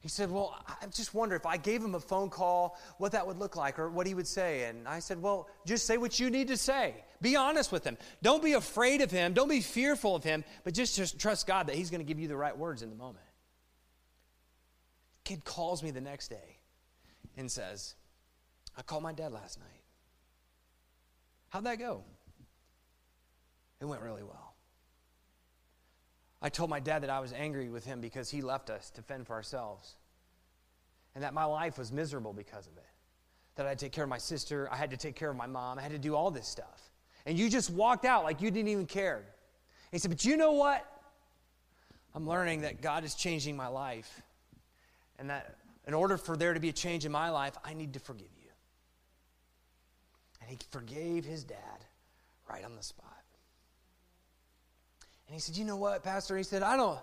He 0.00 0.08
said, 0.08 0.30
Well, 0.30 0.62
I 0.66 0.86
just 0.86 1.14
wonder 1.14 1.34
if 1.36 1.46
I 1.46 1.56
gave 1.56 1.82
him 1.82 1.94
a 1.94 2.00
phone 2.00 2.28
call, 2.28 2.78
what 2.98 3.12
that 3.12 3.26
would 3.26 3.38
look 3.38 3.56
like 3.56 3.78
or 3.78 3.88
what 3.88 4.06
he 4.06 4.14
would 4.14 4.26
say. 4.26 4.64
And 4.64 4.86
I 4.86 4.98
said, 4.98 5.20
Well, 5.22 5.48
just 5.66 5.86
say 5.86 5.96
what 5.96 6.20
you 6.20 6.28
need 6.28 6.48
to 6.48 6.56
say. 6.56 6.94
Be 7.22 7.34
honest 7.34 7.72
with 7.72 7.84
him. 7.84 7.96
Don't 8.22 8.42
be 8.42 8.52
afraid 8.52 9.00
of 9.00 9.10
him. 9.10 9.32
Don't 9.32 9.48
be 9.48 9.60
fearful 9.60 10.14
of 10.14 10.22
him, 10.22 10.44
but 10.64 10.74
just, 10.74 10.96
just 10.96 11.18
trust 11.18 11.46
God 11.46 11.66
that 11.68 11.76
he's 11.76 11.90
going 11.90 12.00
to 12.00 12.06
give 12.06 12.18
you 12.18 12.28
the 12.28 12.36
right 12.36 12.56
words 12.56 12.82
in 12.82 12.90
the 12.90 12.96
moment. 12.96 13.24
Kid 15.24 15.44
calls 15.44 15.82
me 15.82 15.90
the 15.90 16.00
next 16.00 16.28
day 16.28 16.58
and 17.36 17.50
says, 17.50 17.94
I 18.76 18.82
called 18.82 19.02
my 19.02 19.12
dad 19.12 19.32
last 19.32 19.58
night. 19.58 19.68
How'd 21.50 21.64
that 21.64 21.78
go? 21.78 22.04
It 23.80 23.86
went 23.86 24.02
really 24.02 24.22
well. 24.22 24.54
I 26.42 26.48
told 26.48 26.70
my 26.70 26.80
dad 26.80 27.02
that 27.02 27.10
I 27.10 27.20
was 27.20 27.32
angry 27.32 27.68
with 27.68 27.84
him 27.84 28.00
because 28.00 28.30
he 28.30 28.40
left 28.40 28.70
us 28.70 28.90
to 28.90 29.02
fend 29.02 29.26
for 29.26 29.34
ourselves. 29.34 29.96
And 31.14 31.24
that 31.24 31.34
my 31.34 31.44
life 31.44 31.76
was 31.76 31.92
miserable 31.92 32.32
because 32.32 32.66
of 32.66 32.76
it. 32.76 32.86
That 33.56 33.66
I 33.66 33.70
had 33.70 33.78
to 33.78 33.84
take 33.86 33.92
care 33.92 34.04
of 34.04 34.10
my 34.10 34.18
sister, 34.18 34.68
I 34.70 34.76
had 34.76 34.90
to 34.90 34.96
take 34.96 35.16
care 35.16 35.30
of 35.30 35.36
my 35.36 35.46
mom, 35.46 35.78
I 35.78 35.82
had 35.82 35.92
to 35.92 35.98
do 35.98 36.14
all 36.14 36.30
this 36.30 36.46
stuff. 36.46 36.92
And 37.26 37.38
you 37.38 37.50
just 37.50 37.70
walked 37.70 38.04
out 38.04 38.24
like 38.24 38.40
you 38.40 38.50
didn't 38.50 38.68
even 38.68 38.86
care. 38.86 39.16
And 39.16 39.24
he 39.92 39.98
said, 39.98 40.10
But 40.10 40.24
you 40.24 40.36
know 40.36 40.52
what? 40.52 40.86
I'm 42.14 42.26
learning 42.26 42.62
that 42.62 42.80
God 42.80 43.04
is 43.04 43.14
changing 43.14 43.56
my 43.56 43.68
life. 43.68 44.22
And 45.18 45.28
that 45.28 45.56
in 45.86 45.94
order 45.94 46.16
for 46.16 46.36
there 46.36 46.54
to 46.54 46.60
be 46.60 46.70
a 46.70 46.72
change 46.72 47.04
in 47.04 47.12
my 47.12 47.30
life, 47.30 47.54
I 47.64 47.74
need 47.74 47.92
to 47.94 48.00
forgive 48.00 48.28
you. 48.42 48.50
And 50.40 50.50
he 50.50 50.58
forgave 50.70 51.24
his 51.24 51.44
dad 51.44 51.84
right 52.48 52.64
on 52.64 52.76
the 52.76 52.82
spot. 52.82 53.19
And 55.30 55.36
he 55.36 55.40
said, 55.40 55.56
"You 55.56 55.64
know 55.64 55.76
what, 55.76 56.02
pastor?" 56.02 56.36
He 56.36 56.42
said, 56.42 56.64
"I 56.64 56.76
don't 56.76 56.98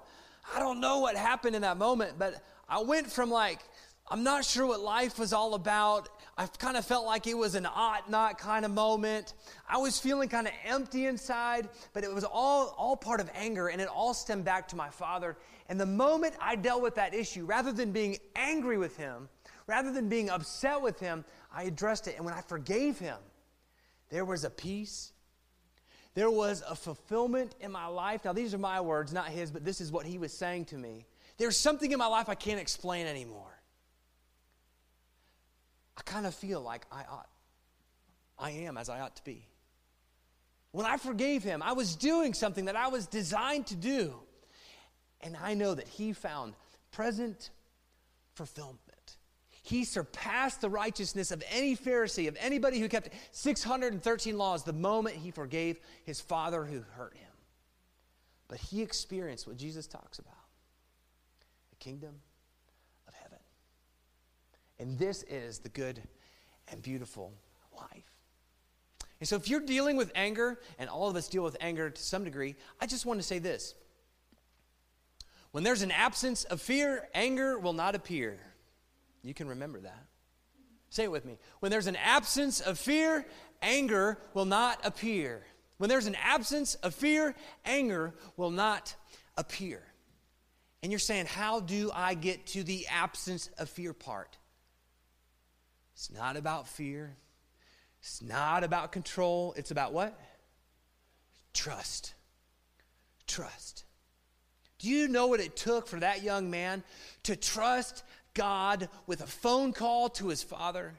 I 0.53 0.59
don't 0.59 0.81
know 0.81 0.99
what 0.99 1.15
happened 1.15 1.55
in 1.55 1.61
that 1.61 1.77
moment, 1.77 2.19
but 2.19 2.43
I 2.67 2.81
went 2.81 3.09
from 3.09 3.31
like 3.31 3.61
I'm 4.09 4.23
not 4.23 4.43
sure 4.43 4.65
what 4.65 4.81
life 4.81 5.17
was 5.17 5.31
all 5.31 5.53
about. 5.53 6.09
I 6.37 6.45
kind 6.45 6.77
of 6.77 6.85
felt 6.85 7.05
like 7.05 7.25
it 7.25 7.37
was 7.37 7.55
an 7.55 7.65
ought 7.65 8.09
not 8.09 8.37
kind 8.37 8.63
of 8.63 8.71
moment. 8.71 9.33
I 9.67 9.77
was 9.77 9.99
feeling 9.99 10.29
kind 10.29 10.47
of 10.47 10.53
empty 10.65 11.07
inside, 11.07 11.67
but 11.93 12.03
it 12.03 12.13
was 12.13 12.23
all, 12.23 12.73
all 12.77 12.95
part 12.95 13.19
of 13.19 13.29
anger, 13.33 13.67
and 13.67 13.81
it 13.81 13.87
all 13.87 14.13
stemmed 14.13 14.45
back 14.45 14.67
to 14.69 14.75
my 14.77 14.89
father. 14.89 15.37
And 15.67 15.79
the 15.79 15.85
moment 15.85 16.35
I 16.39 16.55
dealt 16.55 16.81
with 16.81 16.95
that 16.95 17.13
issue, 17.13 17.45
rather 17.45 17.73
than 17.73 17.91
being 17.91 18.17
angry 18.35 18.77
with 18.77 18.95
him, 18.95 19.27
rather 19.65 19.91
than 19.91 20.07
being 20.07 20.29
upset 20.29 20.81
with 20.81 20.99
him, 20.99 21.25
I 21.51 21.63
addressed 21.63 22.07
it. 22.07 22.15
And 22.15 22.23
when 22.23 22.33
I 22.33 22.41
forgave 22.41 22.99
him, 22.99 23.17
there 24.09 24.23
was 24.23 24.45
a 24.45 24.49
peace. 24.49 25.11
There 26.17 26.31
was 26.31 26.63
a 26.67 26.73
fulfillment 26.73 27.53
in 27.59 27.71
my 27.71 27.85
life. 27.85 28.25
Now, 28.25 28.33
these 28.33 28.55
are 28.55 28.57
my 28.57 28.81
words, 28.81 29.13
not 29.13 29.27
his, 29.27 29.51
but 29.51 29.63
this 29.63 29.79
is 29.79 29.91
what 29.91 30.03
he 30.03 30.17
was 30.17 30.33
saying 30.33 30.65
to 30.65 30.75
me. 30.75 31.05
There's 31.37 31.55
something 31.55 31.91
in 31.91 31.99
my 31.99 32.07
life 32.07 32.27
I 32.27 32.33
can't 32.33 32.59
explain 32.59 33.05
anymore. 33.05 33.61
I 35.95 36.01
kind 36.01 36.25
of 36.25 36.33
feel 36.33 36.59
like 36.59 36.87
I 36.91 37.03
ought, 37.07 37.29
I 38.39 38.49
am 38.49 38.79
as 38.79 38.89
I 38.89 39.01
ought 39.01 39.15
to 39.17 39.23
be. 39.23 39.45
When 40.71 40.87
I 40.87 40.97
forgave 40.97 41.43
him, 41.43 41.61
I 41.61 41.73
was 41.73 41.95
doing 41.95 42.33
something 42.33 42.65
that 42.65 42.75
I 42.75 42.87
was 42.87 43.05
designed 43.05 43.67
to 43.67 43.75
do. 43.75 44.15
And 45.21 45.37
I 45.39 45.53
know 45.53 45.75
that 45.75 45.87
he 45.87 46.13
found 46.13 46.55
present 46.91 47.51
fulfillment. 48.33 48.79
He 49.67 49.83
surpassed 49.83 50.61
the 50.61 50.69
righteousness 50.69 51.29
of 51.29 51.43
any 51.51 51.75
Pharisee, 51.75 52.29
of 52.29 52.37
anybody 52.39 52.79
who 52.79 52.87
kept 52.87 53.09
613 53.33 54.37
laws 54.37 54.63
the 54.63 54.71
moment 54.71 55.17
he 55.17 55.29
forgave 55.29 55.81
his 56.05 56.21
father 56.21 56.63
who 56.63 56.85
hurt 56.93 57.17
him. 57.17 57.27
But 58.47 58.59
he 58.59 58.81
experienced 58.81 59.45
what 59.45 59.57
Jesus 59.57 59.85
talks 59.85 60.19
about 60.19 60.33
the 61.69 61.75
kingdom 61.83 62.15
of 63.09 63.13
heaven. 63.15 63.39
and 64.79 64.97
this 64.97 65.23
is 65.23 65.59
the 65.59 65.69
good 65.69 66.01
and 66.71 66.81
beautiful 66.81 67.33
life. 67.75 68.09
And 69.19 69.27
so, 69.27 69.35
if 69.35 69.49
you're 69.49 69.59
dealing 69.59 69.97
with 69.97 70.13
anger, 70.15 70.61
and 70.79 70.89
all 70.89 71.09
of 71.09 71.17
us 71.17 71.27
deal 71.27 71.43
with 71.43 71.57
anger 71.59 71.89
to 71.89 72.01
some 72.01 72.23
degree, 72.23 72.55
I 72.79 72.85
just 72.85 73.05
want 73.05 73.19
to 73.19 73.23
say 73.23 73.39
this. 73.39 73.75
When 75.51 75.65
there's 75.65 75.81
an 75.81 75.91
absence 75.91 76.45
of 76.45 76.61
fear, 76.61 77.09
anger 77.13 77.59
will 77.59 77.73
not 77.73 77.95
appear. 77.95 78.39
You 79.27 79.33
can 79.33 79.47
remember 79.47 79.79
that. 79.81 80.05
Say 80.89 81.03
it 81.03 81.11
with 81.11 81.25
me. 81.25 81.37
When 81.59 81.71
there's 81.71 81.87
an 81.87 81.97
absence 81.97 82.61
of 82.61 82.79
fear, 82.79 83.25
anger 83.61 84.17
will 84.33 84.45
not 84.45 84.79
appear. 84.85 85.43
When 85.77 85.89
there's 85.89 86.07
an 86.07 86.15
absence 86.15 86.75
of 86.75 86.95
fear, 86.95 87.35
anger 87.65 88.13
will 88.37 88.51
not 88.51 88.95
appear. 89.35 89.83
And 90.81 90.91
you're 90.91 90.99
saying, 90.99 91.25
How 91.25 91.59
do 91.59 91.91
I 91.93 92.13
get 92.13 92.47
to 92.47 92.63
the 92.63 92.87
absence 92.87 93.49
of 93.57 93.69
fear 93.69 93.93
part? 93.93 94.37
It's 95.93 96.11
not 96.11 96.37
about 96.37 96.67
fear. 96.67 97.15
It's 97.99 98.21
not 98.21 98.63
about 98.63 98.91
control. 98.91 99.53
It's 99.57 99.71
about 99.71 99.93
what? 99.93 100.17
Trust. 101.53 102.13
Trust. 103.25 103.83
Do 104.79 104.89
you 104.89 105.07
know 105.07 105.27
what 105.27 105.39
it 105.39 105.55
took 105.55 105.87
for 105.87 105.99
that 105.99 106.23
young 106.23 106.51
man 106.51 106.83
to 107.23 107.35
trust 107.35 108.03
God 108.37 108.87
with 109.07 109.21
a 109.21 109.27
phone 109.27 109.73
call 109.73 110.09
to 110.09 110.27
his 110.27 110.43
father? 110.43 110.93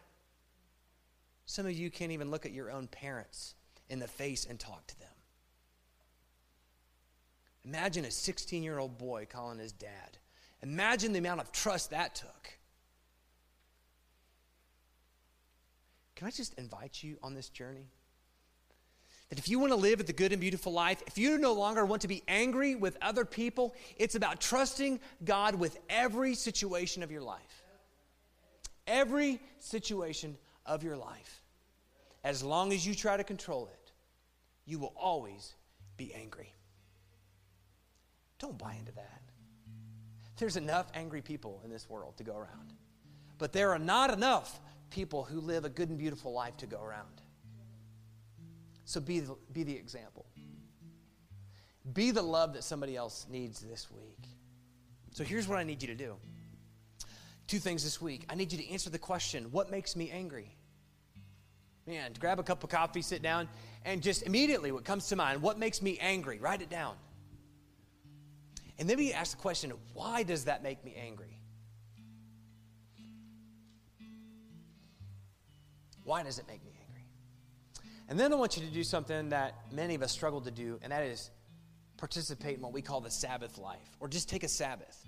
Some 1.46 1.64
of 1.64 1.72
you 1.72 1.90
can't 1.90 2.12
even 2.12 2.30
look 2.30 2.44
at 2.44 2.52
your 2.52 2.70
own 2.70 2.88
parents 2.88 3.54
in 3.88 4.00
the 4.00 4.08
face 4.08 4.44
and 4.44 4.58
talk 4.58 4.86
to 4.88 4.98
them. 4.98 5.08
Imagine 7.64 8.04
a 8.04 8.10
16 8.10 8.62
year 8.62 8.78
old 8.78 8.98
boy 8.98 9.26
calling 9.30 9.58
his 9.58 9.72
dad. 9.72 10.18
Imagine 10.62 11.12
the 11.12 11.18
amount 11.20 11.40
of 11.40 11.52
trust 11.52 11.90
that 11.90 12.16
took. 12.16 12.58
Can 16.16 16.26
I 16.26 16.30
just 16.30 16.54
invite 16.58 17.02
you 17.02 17.16
on 17.22 17.34
this 17.34 17.48
journey? 17.48 17.92
That 19.28 19.38
if 19.38 19.48
you 19.48 19.58
want 19.58 19.72
to 19.72 19.76
live 19.76 20.04
the 20.06 20.12
good 20.12 20.32
and 20.32 20.40
beautiful 20.40 20.72
life, 20.72 21.02
if 21.06 21.18
you 21.18 21.36
no 21.36 21.52
longer 21.52 21.84
want 21.84 22.02
to 22.02 22.08
be 22.08 22.22
angry 22.28 22.74
with 22.74 22.96
other 23.02 23.24
people, 23.24 23.74
it's 23.96 24.14
about 24.14 24.40
trusting 24.40 25.00
God 25.24 25.54
with 25.54 25.78
every 25.90 26.34
situation 26.34 27.02
of 27.02 27.10
your 27.10 27.20
life. 27.20 27.62
Every 28.86 29.38
situation 29.58 30.38
of 30.64 30.82
your 30.82 30.96
life. 30.96 31.42
As 32.24 32.42
long 32.42 32.72
as 32.72 32.86
you 32.86 32.94
try 32.94 33.18
to 33.18 33.24
control 33.24 33.68
it, 33.70 33.92
you 34.64 34.78
will 34.78 34.94
always 34.96 35.54
be 35.98 36.14
angry. 36.14 36.54
Don't 38.38 38.56
buy 38.56 38.74
into 38.78 38.92
that. 38.92 39.20
There's 40.38 40.56
enough 40.56 40.86
angry 40.94 41.20
people 41.20 41.60
in 41.64 41.70
this 41.70 41.90
world 41.90 42.16
to 42.16 42.24
go 42.24 42.36
around. 42.36 42.72
But 43.38 43.52
there 43.52 43.72
are 43.72 43.78
not 43.78 44.10
enough 44.12 44.60
people 44.90 45.24
who 45.24 45.40
live 45.40 45.64
a 45.64 45.68
good 45.68 45.90
and 45.90 45.98
beautiful 45.98 46.32
life 46.32 46.56
to 46.58 46.66
go 46.66 46.80
around. 46.82 47.20
So 48.88 49.02
be 49.02 49.20
the, 49.20 49.36
be 49.52 49.64
the 49.64 49.76
example. 49.76 50.24
Be 51.92 52.10
the 52.10 52.22
love 52.22 52.54
that 52.54 52.64
somebody 52.64 52.96
else 52.96 53.26
needs 53.28 53.60
this 53.60 53.86
week. 53.90 54.26
So 55.12 55.24
here's 55.24 55.46
what 55.46 55.58
I 55.58 55.62
need 55.62 55.82
you 55.82 55.88
to 55.88 55.94
do. 55.94 56.16
Two 57.46 57.58
things 57.58 57.84
this 57.84 58.00
week. 58.00 58.24
I 58.30 58.34
need 58.34 58.50
you 58.50 58.56
to 58.56 58.66
answer 58.70 58.88
the 58.88 58.98
question 58.98 59.52
what 59.52 59.70
makes 59.70 59.94
me 59.94 60.10
angry? 60.10 60.56
Man, 61.86 62.14
grab 62.18 62.38
a 62.38 62.42
cup 62.42 62.64
of 62.64 62.70
coffee, 62.70 63.02
sit 63.02 63.20
down, 63.20 63.46
and 63.84 64.02
just 64.02 64.22
immediately 64.22 64.72
what 64.72 64.86
comes 64.86 65.06
to 65.08 65.16
mind 65.16 65.42
what 65.42 65.58
makes 65.58 65.82
me 65.82 65.98
angry? 66.00 66.38
Write 66.38 66.62
it 66.62 66.70
down. 66.70 66.94
And 68.78 68.88
then 68.88 68.96
we 68.96 69.12
ask 69.12 69.36
the 69.36 69.42
question 69.42 69.70
why 69.92 70.22
does 70.22 70.46
that 70.46 70.62
make 70.62 70.82
me 70.82 70.94
angry? 70.98 71.38
Why 76.04 76.22
does 76.22 76.38
it 76.38 76.46
make 76.48 76.64
me 76.64 76.70
angry? 76.70 76.77
And 78.08 78.18
then 78.18 78.32
I 78.32 78.36
want 78.36 78.56
you 78.56 78.64
to 78.64 78.72
do 78.72 78.82
something 78.82 79.28
that 79.28 79.54
many 79.70 79.94
of 79.94 80.02
us 80.02 80.12
struggle 80.12 80.40
to 80.40 80.50
do, 80.50 80.78
and 80.82 80.92
that 80.92 81.02
is 81.02 81.30
participate 81.98 82.56
in 82.56 82.62
what 82.62 82.72
we 82.72 82.80
call 82.80 83.00
the 83.00 83.10
Sabbath 83.10 83.58
life, 83.58 83.96
or 84.00 84.08
just 84.08 84.28
take 84.28 84.44
a 84.44 84.48
Sabbath. 84.48 85.04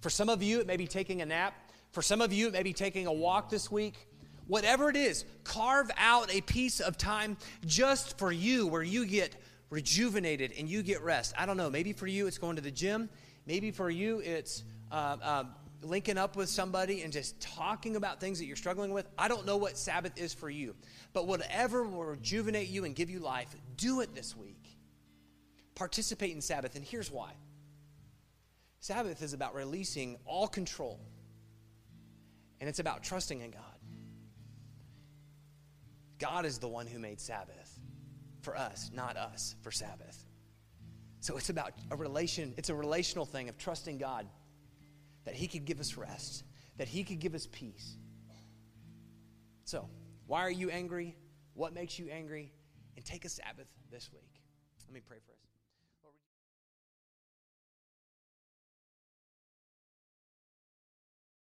For 0.00 0.08
some 0.08 0.28
of 0.28 0.42
you, 0.42 0.60
it 0.60 0.66
may 0.66 0.76
be 0.76 0.86
taking 0.86 1.20
a 1.20 1.26
nap. 1.26 1.54
For 1.90 2.00
some 2.00 2.20
of 2.22 2.32
you, 2.32 2.46
it 2.46 2.52
may 2.52 2.62
be 2.62 2.72
taking 2.72 3.06
a 3.06 3.12
walk 3.12 3.50
this 3.50 3.70
week. 3.70 4.06
Whatever 4.46 4.88
it 4.88 4.96
is, 4.96 5.26
carve 5.44 5.90
out 5.98 6.32
a 6.34 6.40
piece 6.40 6.80
of 6.80 6.96
time 6.96 7.36
just 7.66 8.16
for 8.18 8.32
you 8.32 8.66
where 8.66 8.82
you 8.82 9.04
get 9.04 9.36
rejuvenated 9.68 10.54
and 10.58 10.68
you 10.68 10.82
get 10.82 11.02
rest. 11.02 11.34
I 11.36 11.44
don't 11.44 11.58
know. 11.58 11.68
Maybe 11.68 11.92
for 11.92 12.06
you, 12.06 12.26
it's 12.26 12.38
going 12.38 12.56
to 12.56 12.62
the 12.62 12.70
gym. 12.70 13.10
Maybe 13.46 13.70
for 13.70 13.90
you, 13.90 14.20
it's 14.20 14.62
uh, 14.90 15.16
uh, 15.22 15.44
linking 15.82 16.18
up 16.18 16.36
with 16.36 16.48
somebody 16.48 17.02
and 17.02 17.12
just 17.12 17.40
talking 17.40 17.96
about 17.96 18.20
things 18.20 18.38
that 18.38 18.46
you're 18.46 18.56
struggling 18.56 18.92
with. 18.92 19.06
I 19.16 19.28
don't 19.28 19.46
know 19.46 19.56
what 19.56 19.76
Sabbath 19.76 20.12
is 20.16 20.34
for 20.34 20.50
you, 20.50 20.74
but 21.12 21.26
whatever 21.26 21.84
will 21.84 22.04
rejuvenate 22.04 22.68
you 22.68 22.84
and 22.84 22.94
give 22.94 23.10
you 23.10 23.20
life, 23.20 23.54
do 23.76 24.00
it 24.00 24.14
this 24.14 24.36
week. 24.36 24.76
Participate 25.74 26.34
in 26.34 26.40
Sabbath, 26.40 26.74
and 26.74 26.84
here's 26.84 27.10
why 27.10 27.32
Sabbath 28.80 29.22
is 29.22 29.32
about 29.32 29.54
releasing 29.54 30.16
all 30.24 30.48
control, 30.48 31.00
and 32.60 32.68
it's 32.68 32.78
about 32.78 33.02
trusting 33.02 33.40
in 33.40 33.50
God. 33.50 33.62
God 36.18 36.44
is 36.44 36.58
the 36.58 36.68
one 36.68 36.86
who 36.86 36.98
made 36.98 37.20
Sabbath 37.20 37.78
for 38.40 38.56
us, 38.56 38.90
not 38.92 39.16
us 39.16 39.54
for 39.62 39.70
Sabbath. 39.70 40.24
So 41.20 41.36
it's 41.36 41.50
about 41.50 41.72
a 41.90 41.96
relation, 41.96 42.54
it's 42.56 42.70
a 42.70 42.74
relational 42.74 43.24
thing 43.24 43.48
of 43.48 43.58
trusting 43.58 43.98
God 43.98 44.26
that 45.28 45.34
He 45.34 45.46
could 45.46 45.66
give 45.66 45.78
us 45.78 45.98
rest, 45.98 46.42
that 46.78 46.88
He 46.88 47.04
could 47.04 47.18
give 47.18 47.34
us 47.34 47.46
peace. 47.52 47.98
So, 49.64 49.86
why 50.26 50.40
are 50.40 50.50
you 50.50 50.70
angry? 50.70 51.18
What 51.52 51.74
makes 51.74 51.98
you 51.98 52.08
angry? 52.08 52.50
And 52.96 53.04
take 53.04 53.26
a 53.26 53.28
Sabbath 53.28 53.68
this 53.90 54.08
week. 54.10 54.40
Let 54.86 54.94
me 54.94 55.00
pray 55.06 55.18
for 55.26 55.32
us. 55.32 55.47